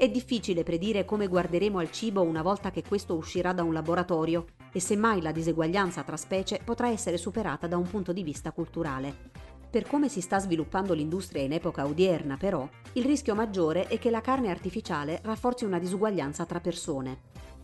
È 0.00 0.09
difficile 0.09 0.62
predire 0.62 1.04
come 1.04 1.26
guarderemo 1.26 1.76
al 1.76 1.90
cibo 1.90 2.23
una 2.23 2.40
volta 2.40 2.71
che 2.71 2.83
questo 2.83 3.16
uscirà 3.16 3.52
da 3.52 3.62
un 3.62 3.75
laboratorio 3.75 4.47
e 4.73 4.80
semmai 4.80 5.21
la 5.21 5.30
diseguaglianza 5.30 6.02
tra 6.04 6.16
specie 6.16 6.59
potrà 6.64 6.88
essere 6.88 7.19
superata 7.19 7.66
da 7.66 7.76
un 7.76 7.87
punto 7.87 8.14
di 8.14 8.23
vista 8.23 8.50
culturale. 8.50 9.14
Per 9.69 9.87
come 9.87 10.09
si 10.09 10.23
sta 10.23 10.38
sviluppando 10.38 10.95
l'industria 10.95 11.42
in 11.42 11.52
epoca 11.52 11.87
odierna, 11.87 12.38
però, 12.38 12.66
il 12.95 13.04
rischio 13.04 13.35
maggiore 13.35 13.88
è 13.88 13.99
che 13.99 14.09
la 14.09 14.23
carne 14.23 14.49
artificiale 14.49 15.21
rafforzi 15.23 15.66
una 15.66 15.78
disuguaglianza 15.78 16.47
tra 16.47 16.61
persone. 16.61 17.21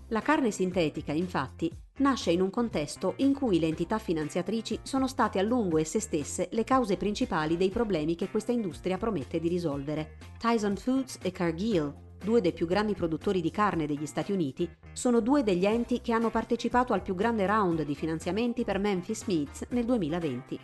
La 0.09 0.21
carne 0.21 0.51
sintetica, 0.51 1.13
infatti, 1.13 1.75
nasce 2.01 2.33
in 2.33 2.43
un 2.43 2.51
contesto 2.51 3.15
in 3.17 3.33
cui 3.33 3.59
le 3.59 3.67
entità 3.67 3.99
finanziatrici 3.99 4.81
sono 4.83 5.09
state 5.09 5.39
a 5.39 5.43
lungo 5.43 5.79
esse 5.79 6.01
stesse 6.01 6.49
le 6.53 6.65
cause 6.65 6.99
principali 6.99 7.57
dei 7.57 7.71
problemi 7.71 8.15
che 8.15 8.29
questa 8.29 8.53
industria 8.53 8.99
promette 8.99 9.41
di 9.41 9.49
risolvere. 9.49 10.19
Tyson 10.39 10.77
Foods 10.77 11.19
e 11.23 11.33
Cargill, 11.33 12.05
due 12.23 12.41
dei 12.41 12.53
più 12.53 12.67
grandi 12.67 12.95
produttori 12.95 13.41
di 13.41 13.51
carne 13.51 13.87
degli 13.87 14.07
Stati 14.07 14.33
Uniti, 14.33 14.69
sono 14.93 15.21
due 15.21 15.43
degli 15.43 15.67
enti 15.67 16.01
che 16.01 16.13
hanno 16.13 16.31
partecipato 16.31 16.93
al 16.93 17.03
più 17.03 17.15
grande 17.15 17.47
round 17.47 17.83
di 17.83 17.95
finanziamenti 17.95 18.65
per 18.65 18.79
Memphis 18.79 19.25
Meats 19.25 19.67
nel 19.71 19.85
2020. 19.85 20.61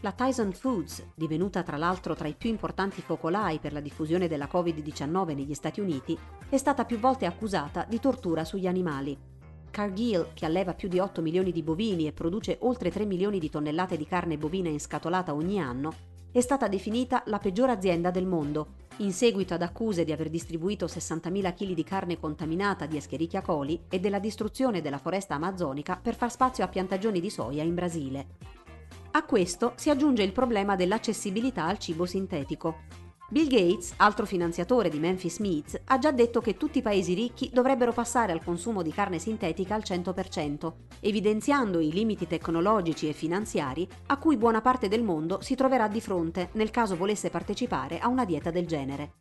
La 0.00 0.12
Tyson 0.12 0.52
Foods, 0.52 1.04
divenuta 1.14 1.62
tra 1.62 1.76
l'altro 1.76 2.14
tra 2.14 2.28
i 2.28 2.34
più 2.34 2.50
importanti 2.50 3.00
focolai 3.00 3.58
per 3.58 3.72
la 3.72 3.80
diffusione 3.80 4.28
della 4.28 4.48
Covid-19 4.50 5.34
negli 5.34 5.54
Stati 5.54 5.80
Uniti, 5.80 6.16
è 6.48 6.56
stata 6.56 6.84
più 6.84 6.98
volte 6.98 7.26
accusata 7.26 7.84
di 7.88 7.98
tortura 7.98 8.44
sugli 8.44 8.66
animali. 8.66 9.18
Cargill, 9.70 10.28
che 10.32 10.46
alleva 10.46 10.74
più 10.74 10.88
di 10.88 10.98
8 10.98 11.20
milioni 11.22 11.50
di 11.50 11.62
bovini 11.62 12.06
e 12.06 12.12
produce 12.12 12.58
oltre 12.60 12.90
3 12.90 13.04
milioni 13.04 13.38
di 13.38 13.50
tonnellate 13.50 13.96
di 13.96 14.06
carne 14.06 14.38
bovina 14.38 14.68
inscatolata 14.68 15.34
ogni 15.34 15.60
anno, 15.60 15.92
è 16.36 16.42
stata 16.42 16.68
definita 16.68 17.22
la 17.28 17.38
peggior 17.38 17.70
azienda 17.70 18.10
del 18.10 18.26
mondo, 18.26 18.74
in 18.98 19.14
seguito 19.14 19.54
ad 19.54 19.62
accuse 19.62 20.04
di 20.04 20.12
aver 20.12 20.28
distribuito 20.28 20.84
60.000 20.84 21.54
kg 21.54 21.72
di 21.72 21.82
carne 21.82 22.20
contaminata 22.20 22.84
di 22.84 22.98
Escherichia 22.98 23.40
coli 23.40 23.84
e 23.88 24.00
della 24.00 24.18
distruzione 24.18 24.82
della 24.82 24.98
foresta 24.98 25.34
amazzonica 25.34 25.96
per 25.96 26.14
far 26.14 26.30
spazio 26.30 26.62
a 26.62 26.68
piantagioni 26.68 27.20
di 27.20 27.30
soia 27.30 27.62
in 27.62 27.74
Brasile. 27.74 28.26
A 29.12 29.24
questo 29.24 29.72
si 29.76 29.88
aggiunge 29.88 30.24
il 30.24 30.32
problema 30.32 30.76
dell'accessibilità 30.76 31.64
al 31.64 31.78
cibo 31.78 32.04
sintetico. 32.04 33.05
Bill 33.28 33.48
Gates, 33.48 33.94
altro 33.96 34.24
finanziatore 34.24 34.88
di 34.88 35.00
Memphis 35.00 35.40
Meats, 35.40 35.80
ha 35.86 35.98
già 35.98 36.12
detto 36.12 36.40
che 36.40 36.56
tutti 36.56 36.78
i 36.78 36.82
paesi 36.82 37.12
ricchi 37.12 37.50
dovrebbero 37.52 37.92
passare 37.92 38.30
al 38.30 38.40
consumo 38.40 38.82
di 38.82 38.92
carne 38.92 39.18
sintetica 39.18 39.74
al 39.74 39.82
100%, 39.84 40.72
evidenziando 41.00 41.80
i 41.80 41.90
limiti 41.90 42.28
tecnologici 42.28 43.08
e 43.08 43.12
finanziari 43.12 43.86
a 44.06 44.16
cui 44.18 44.36
buona 44.36 44.60
parte 44.60 44.86
del 44.86 45.02
mondo 45.02 45.40
si 45.40 45.56
troverà 45.56 45.88
di 45.88 46.00
fronte 46.00 46.50
nel 46.52 46.70
caso 46.70 46.94
volesse 46.94 47.28
partecipare 47.28 47.98
a 47.98 48.06
una 48.06 48.24
dieta 48.24 48.52
del 48.52 48.66
genere. 48.66 49.14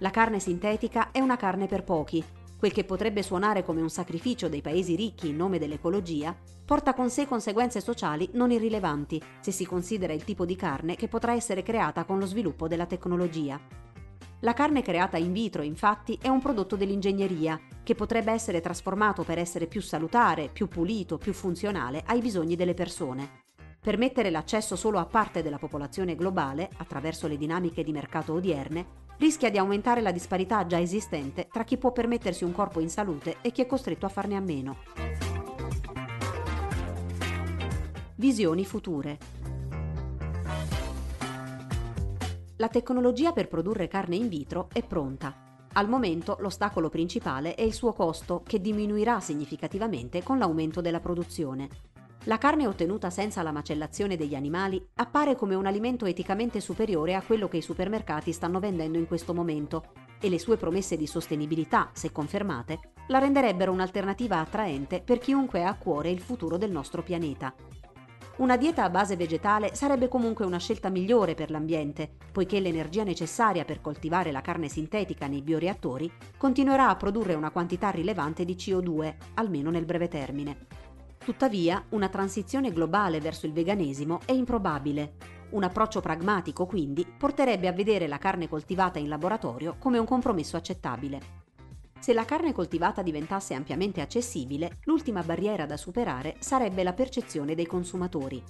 La 0.00 0.10
carne 0.10 0.38
sintetica 0.38 1.10
è 1.10 1.20
una 1.20 1.38
carne 1.38 1.66
per 1.66 1.82
pochi, 1.82 2.22
Quel 2.58 2.72
che 2.72 2.84
potrebbe 2.84 3.22
suonare 3.22 3.62
come 3.62 3.82
un 3.82 3.90
sacrificio 3.90 4.48
dei 4.48 4.62
paesi 4.62 4.96
ricchi 4.96 5.28
in 5.28 5.36
nome 5.36 5.58
dell'ecologia, 5.58 6.34
porta 6.64 6.94
con 6.94 7.10
sé 7.10 7.26
conseguenze 7.26 7.80
sociali 7.80 8.30
non 8.32 8.50
irrilevanti 8.50 9.22
se 9.40 9.52
si 9.52 9.66
considera 9.66 10.12
il 10.12 10.24
tipo 10.24 10.44
di 10.44 10.56
carne 10.56 10.96
che 10.96 11.06
potrà 11.06 11.34
essere 11.34 11.62
creata 11.62 12.04
con 12.04 12.18
lo 12.18 12.26
sviluppo 12.26 12.66
della 12.66 12.86
tecnologia. 12.86 13.60
La 14.40 14.52
carne 14.52 14.82
creata 14.82 15.16
in 15.16 15.32
vitro, 15.32 15.62
infatti, 15.62 16.18
è 16.20 16.28
un 16.28 16.40
prodotto 16.40 16.76
dell'ingegneria 16.76 17.58
che 17.82 17.94
potrebbe 17.94 18.32
essere 18.32 18.60
trasformato 18.60 19.22
per 19.22 19.38
essere 19.38 19.66
più 19.66 19.80
salutare, 19.80 20.50
più 20.52 20.68
pulito, 20.68 21.18
più 21.18 21.32
funzionale 21.32 22.02
ai 22.06 22.20
bisogni 22.20 22.56
delle 22.56 22.74
persone. 22.74 23.45
Permettere 23.86 24.30
l'accesso 24.30 24.74
solo 24.74 24.98
a 24.98 25.06
parte 25.06 25.44
della 25.44 25.58
popolazione 25.58 26.16
globale, 26.16 26.68
attraverso 26.78 27.28
le 27.28 27.36
dinamiche 27.36 27.84
di 27.84 27.92
mercato 27.92 28.32
odierne, 28.32 29.04
rischia 29.18 29.48
di 29.48 29.58
aumentare 29.58 30.00
la 30.00 30.10
disparità 30.10 30.66
già 30.66 30.80
esistente 30.80 31.46
tra 31.46 31.62
chi 31.62 31.76
può 31.76 31.92
permettersi 31.92 32.42
un 32.42 32.50
corpo 32.50 32.80
in 32.80 32.90
salute 32.90 33.36
e 33.42 33.52
chi 33.52 33.62
è 33.62 33.66
costretto 33.66 34.04
a 34.04 34.08
farne 34.08 34.34
a 34.34 34.40
meno. 34.40 34.78
Visioni 38.16 38.64
future. 38.64 39.18
La 42.56 42.68
tecnologia 42.68 43.30
per 43.30 43.46
produrre 43.46 43.86
carne 43.86 44.16
in 44.16 44.26
vitro 44.26 44.68
è 44.72 44.82
pronta. 44.82 45.60
Al 45.74 45.88
momento 45.88 46.38
l'ostacolo 46.40 46.88
principale 46.88 47.54
è 47.54 47.62
il 47.62 47.72
suo 47.72 47.92
costo, 47.92 48.42
che 48.44 48.60
diminuirà 48.60 49.20
significativamente 49.20 50.24
con 50.24 50.38
l'aumento 50.38 50.80
della 50.80 50.98
produzione. 50.98 51.95
La 52.28 52.38
carne 52.38 52.66
ottenuta 52.66 53.08
senza 53.08 53.42
la 53.42 53.52
macellazione 53.52 54.16
degli 54.16 54.34
animali 54.34 54.84
appare 54.94 55.36
come 55.36 55.54
un 55.54 55.64
alimento 55.64 56.06
eticamente 56.06 56.58
superiore 56.60 57.14
a 57.14 57.22
quello 57.22 57.46
che 57.46 57.58
i 57.58 57.62
supermercati 57.62 58.32
stanno 58.32 58.58
vendendo 58.58 58.98
in 58.98 59.06
questo 59.06 59.32
momento 59.32 59.92
e 60.20 60.28
le 60.28 60.40
sue 60.40 60.56
promesse 60.56 60.96
di 60.96 61.06
sostenibilità, 61.06 61.90
se 61.92 62.10
confermate, 62.10 62.80
la 63.08 63.18
renderebbero 63.18 63.70
un'alternativa 63.70 64.40
attraente 64.40 65.02
per 65.02 65.18
chiunque 65.18 65.62
ha 65.62 65.68
a 65.68 65.76
cuore 65.76 66.10
il 66.10 66.18
futuro 66.18 66.56
del 66.56 66.72
nostro 66.72 67.04
pianeta. 67.04 67.54
Una 68.38 68.56
dieta 68.56 68.82
a 68.82 68.90
base 68.90 69.14
vegetale 69.14 69.76
sarebbe 69.76 70.08
comunque 70.08 70.44
una 70.44 70.58
scelta 70.58 70.88
migliore 70.88 71.34
per 71.34 71.52
l'ambiente, 71.52 72.10
poiché 72.32 72.58
l'energia 72.58 73.04
necessaria 73.04 73.64
per 73.64 73.80
coltivare 73.80 74.32
la 74.32 74.40
carne 74.40 74.68
sintetica 74.68 75.28
nei 75.28 75.42
bioreattori 75.42 76.10
continuerà 76.36 76.88
a 76.88 76.96
produrre 76.96 77.34
una 77.34 77.52
quantità 77.52 77.90
rilevante 77.90 78.44
di 78.44 78.54
CO2, 78.54 79.14
almeno 79.34 79.70
nel 79.70 79.84
breve 79.84 80.08
termine. 80.08 80.75
Tuttavia, 81.26 81.84
una 81.88 82.08
transizione 82.08 82.70
globale 82.70 83.18
verso 83.18 83.46
il 83.46 83.52
veganesimo 83.52 84.20
è 84.26 84.30
improbabile. 84.30 85.14
Un 85.50 85.64
approccio 85.64 86.00
pragmatico, 86.00 86.66
quindi, 86.66 87.04
porterebbe 87.04 87.66
a 87.66 87.72
vedere 87.72 88.06
la 88.06 88.18
carne 88.18 88.48
coltivata 88.48 89.00
in 89.00 89.08
laboratorio 89.08 89.74
come 89.80 89.98
un 89.98 90.06
compromesso 90.06 90.56
accettabile. 90.56 91.20
Se 91.98 92.12
la 92.12 92.24
carne 92.24 92.52
coltivata 92.52 93.02
diventasse 93.02 93.54
ampiamente 93.54 94.00
accessibile, 94.00 94.78
l'ultima 94.84 95.24
barriera 95.24 95.66
da 95.66 95.76
superare 95.76 96.36
sarebbe 96.38 96.84
la 96.84 96.92
percezione 96.92 97.56
dei 97.56 97.66
consumatori. 97.66 98.40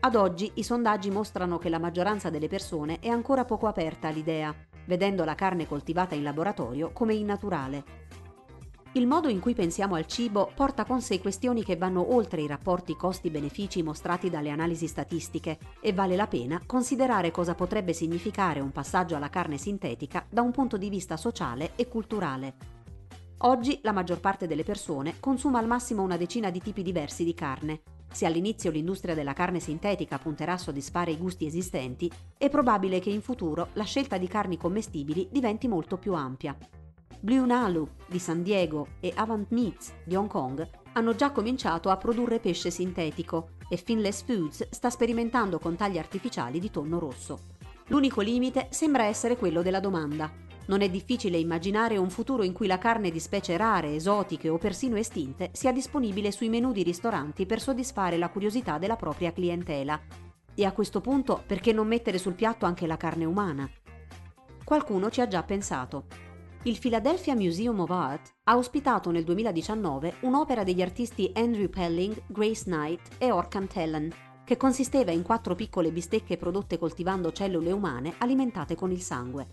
Ad 0.00 0.14
oggi 0.14 0.52
i 0.54 0.62
sondaggi 0.62 1.10
mostrano 1.10 1.58
che 1.58 1.68
la 1.68 1.78
maggioranza 1.78 2.30
delle 2.30 2.48
persone 2.48 2.98
è 2.98 3.08
ancora 3.08 3.44
poco 3.44 3.66
aperta 3.66 4.08
all'idea, 4.08 4.54
vedendo 4.86 5.22
la 5.24 5.34
carne 5.34 5.66
coltivata 5.66 6.14
in 6.14 6.22
laboratorio 6.22 6.92
come 6.92 7.12
innaturale 7.12 8.05
il 8.96 9.06
modo 9.06 9.28
in 9.28 9.40
cui 9.40 9.52
pensiamo 9.52 9.94
al 9.94 10.06
cibo 10.06 10.50
porta 10.54 10.86
con 10.86 11.02
sé 11.02 11.20
questioni 11.20 11.62
che 11.62 11.76
vanno 11.76 12.14
oltre 12.14 12.40
i 12.40 12.46
rapporti 12.46 12.96
costi-benefici 12.96 13.82
mostrati 13.82 14.30
dalle 14.30 14.48
analisi 14.48 14.86
statistiche 14.86 15.58
e 15.80 15.92
vale 15.92 16.16
la 16.16 16.26
pena 16.26 16.62
considerare 16.64 17.30
cosa 17.30 17.54
potrebbe 17.54 17.92
significare 17.92 18.60
un 18.60 18.72
passaggio 18.72 19.14
alla 19.14 19.28
carne 19.28 19.58
sintetica 19.58 20.24
da 20.30 20.40
un 20.40 20.50
punto 20.50 20.78
di 20.78 20.88
vista 20.88 21.18
sociale 21.18 21.72
e 21.76 21.88
culturale. 21.88 22.54
Oggi 23.40 23.80
la 23.82 23.92
maggior 23.92 24.18
parte 24.18 24.46
delle 24.46 24.64
persone 24.64 25.16
consuma 25.20 25.58
al 25.58 25.66
massimo 25.66 26.02
una 26.02 26.16
decina 26.16 26.48
di 26.48 26.62
tipi 26.62 26.82
diversi 26.82 27.22
di 27.22 27.34
carne. 27.34 27.82
Se 28.10 28.24
all'inizio 28.24 28.70
l'industria 28.70 29.14
della 29.14 29.34
carne 29.34 29.60
sintetica 29.60 30.16
punterà 30.16 30.54
a 30.54 30.58
soddisfare 30.58 31.10
i 31.10 31.18
gusti 31.18 31.44
esistenti, 31.44 32.10
è 32.38 32.48
probabile 32.48 33.00
che 33.00 33.10
in 33.10 33.20
futuro 33.20 33.68
la 33.74 33.84
scelta 33.84 34.16
di 34.16 34.26
carni 34.26 34.56
commestibili 34.56 35.28
diventi 35.30 35.68
molto 35.68 35.98
più 35.98 36.14
ampia. 36.14 36.56
Blue 37.20 37.46
Nalu 37.46 37.88
di 38.06 38.18
San 38.18 38.42
Diego 38.42 38.88
e 39.00 39.12
Avant 39.16 39.50
Meats 39.50 39.92
di 40.04 40.14
Hong 40.14 40.28
Kong 40.28 40.68
hanno 40.92 41.14
già 41.14 41.30
cominciato 41.30 41.90
a 41.90 41.96
produrre 41.96 42.38
pesce 42.38 42.70
sintetico 42.70 43.50
e 43.68 43.76
Finless 43.76 44.22
Foods 44.22 44.68
sta 44.70 44.90
sperimentando 44.90 45.58
con 45.58 45.76
tagli 45.76 45.98
artificiali 45.98 46.58
di 46.58 46.70
tonno 46.70 46.98
rosso. 46.98 47.54
L'unico 47.88 48.20
limite 48.20 48.68
sembra 48.70 49.04
essere 49.04 49.36
quello 49.36 49.62
della 49.62 49.80
domanda. 49.80 50.30
Non 50.66 50.80
è 50.80 50.88
difficile 50.88 51.38
immaginare 51.38 51.96
un 51.96 52.10
futuro 52.10 52.42
in 52.42 52.52
cui 52.52 52.66
la 52.66 52.78
carne 52.78 53.10
di 53.10 53.20
specie 53.20 53.56
rare, 53.56 53.94
esotiche 53.94 54.48
o 54.48 54.58
persino 54.58 54.96
estinte 54.96 55.50
sia 55.52 55.72
disponibile 55.72 56.32
sui 56.32 56.48
menù 56.48 56.72
di 56.72 56.82
ristoranti 56.82 57.46
per 57.46 57.60
soddisfare 57.60 58.16
la 58.16 58.30
curiosità 58.30 58.78
della 58.78 58.96
propria 58.96 59.32
clientela. 59.32 60.00
E 60.54 60.64
a 60.64 60.72
questo 60.72 61.00
punto 61.00 61.42
perché 61.46 61.72
non 61.72 61.86
mettere 61.86 62.18
sul 62.18 62.34
piatto 62.34 62.66
anche 62.66 62.86
la 62.86 62.96
carne 62.96 63.24
umana? 63.24 63.68
Qualcuno 64.64 65.10
ci 65.10 65.20
ha 65.20 65.28
già 65.28 65.42
pensato. 65.44 66.06
Il 66.66 66.80
Philadelphia 66.80 67.36
Museum 67.36 67.78
of 67.78 67.90
Art 67.90 68.34
ha 68.42 68.56
ospitato 68.56 69.12
nel 69.12 69.22
2019 69.22 70.16
un'opera 70.22 70.64
degli 70.64 70.82
artisti 70.82 71.30
Andrew 71.32 71.68
Pelling, 71.68 72.22
Grace 72.26 72.64
Knight 72.64 73.08
e 73.18 73.30
Orkan 73.30 73.68
Tellen, 73.68 74.12
che 74.42 74.56
consisteva 74.56 75.12
in 75.12 75.22
quattro 75.22 75.54
piccole 75.54 75.92
bistecche 75.92 76.36
prodotte 76.36 76.76
coltivando 76.76 77.30
cellule 77.30 77.70
umane 77.70 78.14
alimentate 78.18 78.74
con 78.74 78.90
il 78.90 79.00
sangue. 79.00 79.46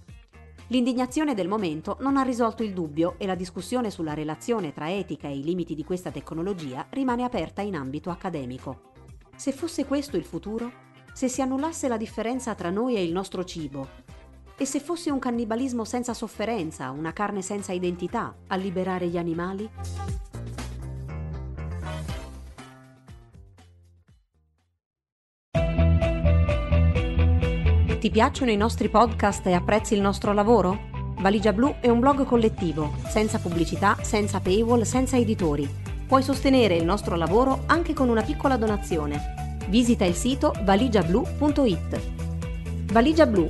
L'indignazione 0.69 1.35
del 1.35 1.47
momento 1.47 1.97
non 1.99 2.17
ha 2.17 2.23
risolto 2.23 2.63
il 2.63 2.73
dubbio 2.73 3.13
e 3.19 3.27
la 3.27 3.35
discussione 3.35 3.91
sulla 3.91 4.15
relazione 4.15 4.73
tra 4.73 4.91
etica 4.91 5.27
e 5.27 5.37
i 5.37 5.43
limiti 5.43 5.75
di 5.75 5.83
questa 5.83 6.09
tecnologia 6.09 6.87
rimane 6.89 7.23
aperta 7.23 7.61
in 7.61 7.75
ambito 7.75 8.09
accademico. 8.09 8.93
Se 9.35 9.51
fosse 9.51 9.85
questo 9.85 10.17
il 10.17 10.25
futuro? 10.25 10.71
Se 11.13 11.27
si 11.27 11.43
annullasse 11.43 11.87
la 11.87 11.97
differenza 11.97 12.55
tra 12.55 12.71
noi 12.71 12.95
e 12.95 13.03
il 13.03 13.11
nostro 13.11 13.43
cibo, 13.43 13.87
e 14.57 14.65
se 14.65 14.79
fosse 14.79 15.09
un 15.09 15.19
cannibalismo 15.19 15.83
senza 15.83 16.13
sofferenza, 16.13 16.91
una 16.91 17.13
carne 17.13 17.41
senza 17.41 17.71
identità, 17.71 18.35
a 18.47 18.55
liberare 18.55 19.07
gli 19.07 19.17
animali? 19.17 19.69
Ti 27.99 28.09
piacciono 28.11 28.51
i 28.51 28.57
nostri 28.57 28.89
podcast 28.89 29.47
e 29.47 29.53
apprezzi 29.53 29.93
il 29.93 30.01
nostro 30.01 30.33
lavoro? 30.33 30.91
Valigia 31.19 31.53
Blu 31.53 31.75
è 31.79 31.87
un 31.87 32.01
blog 32.01 32.25
collettivo, 32.25 32.95
senza 33.07 33.39
pubblicità, 33.39 33.95
senza 34.01 34.41
paywall, 34.41 34.81
senza 34.81 35.15
editori. 35.15 35.65
Puoi 36.05 36.21
sostenere 36.21 36.75
il 36.75 36.83
nostro 36.83 37.15
lavoro 37.15 37.63
anche 37.67 37.93
con 37.93 38.09
una 38.09 38.21
piccola 38.21 38.57
donazione. 38.57 39.57
Visita 39.69 40.03
il 40.03 40.15
sito 40.15 40.53
valigiablu.it. 40.63 42.01
Valigia 42.91 43.25
Blu, 43.25 43.49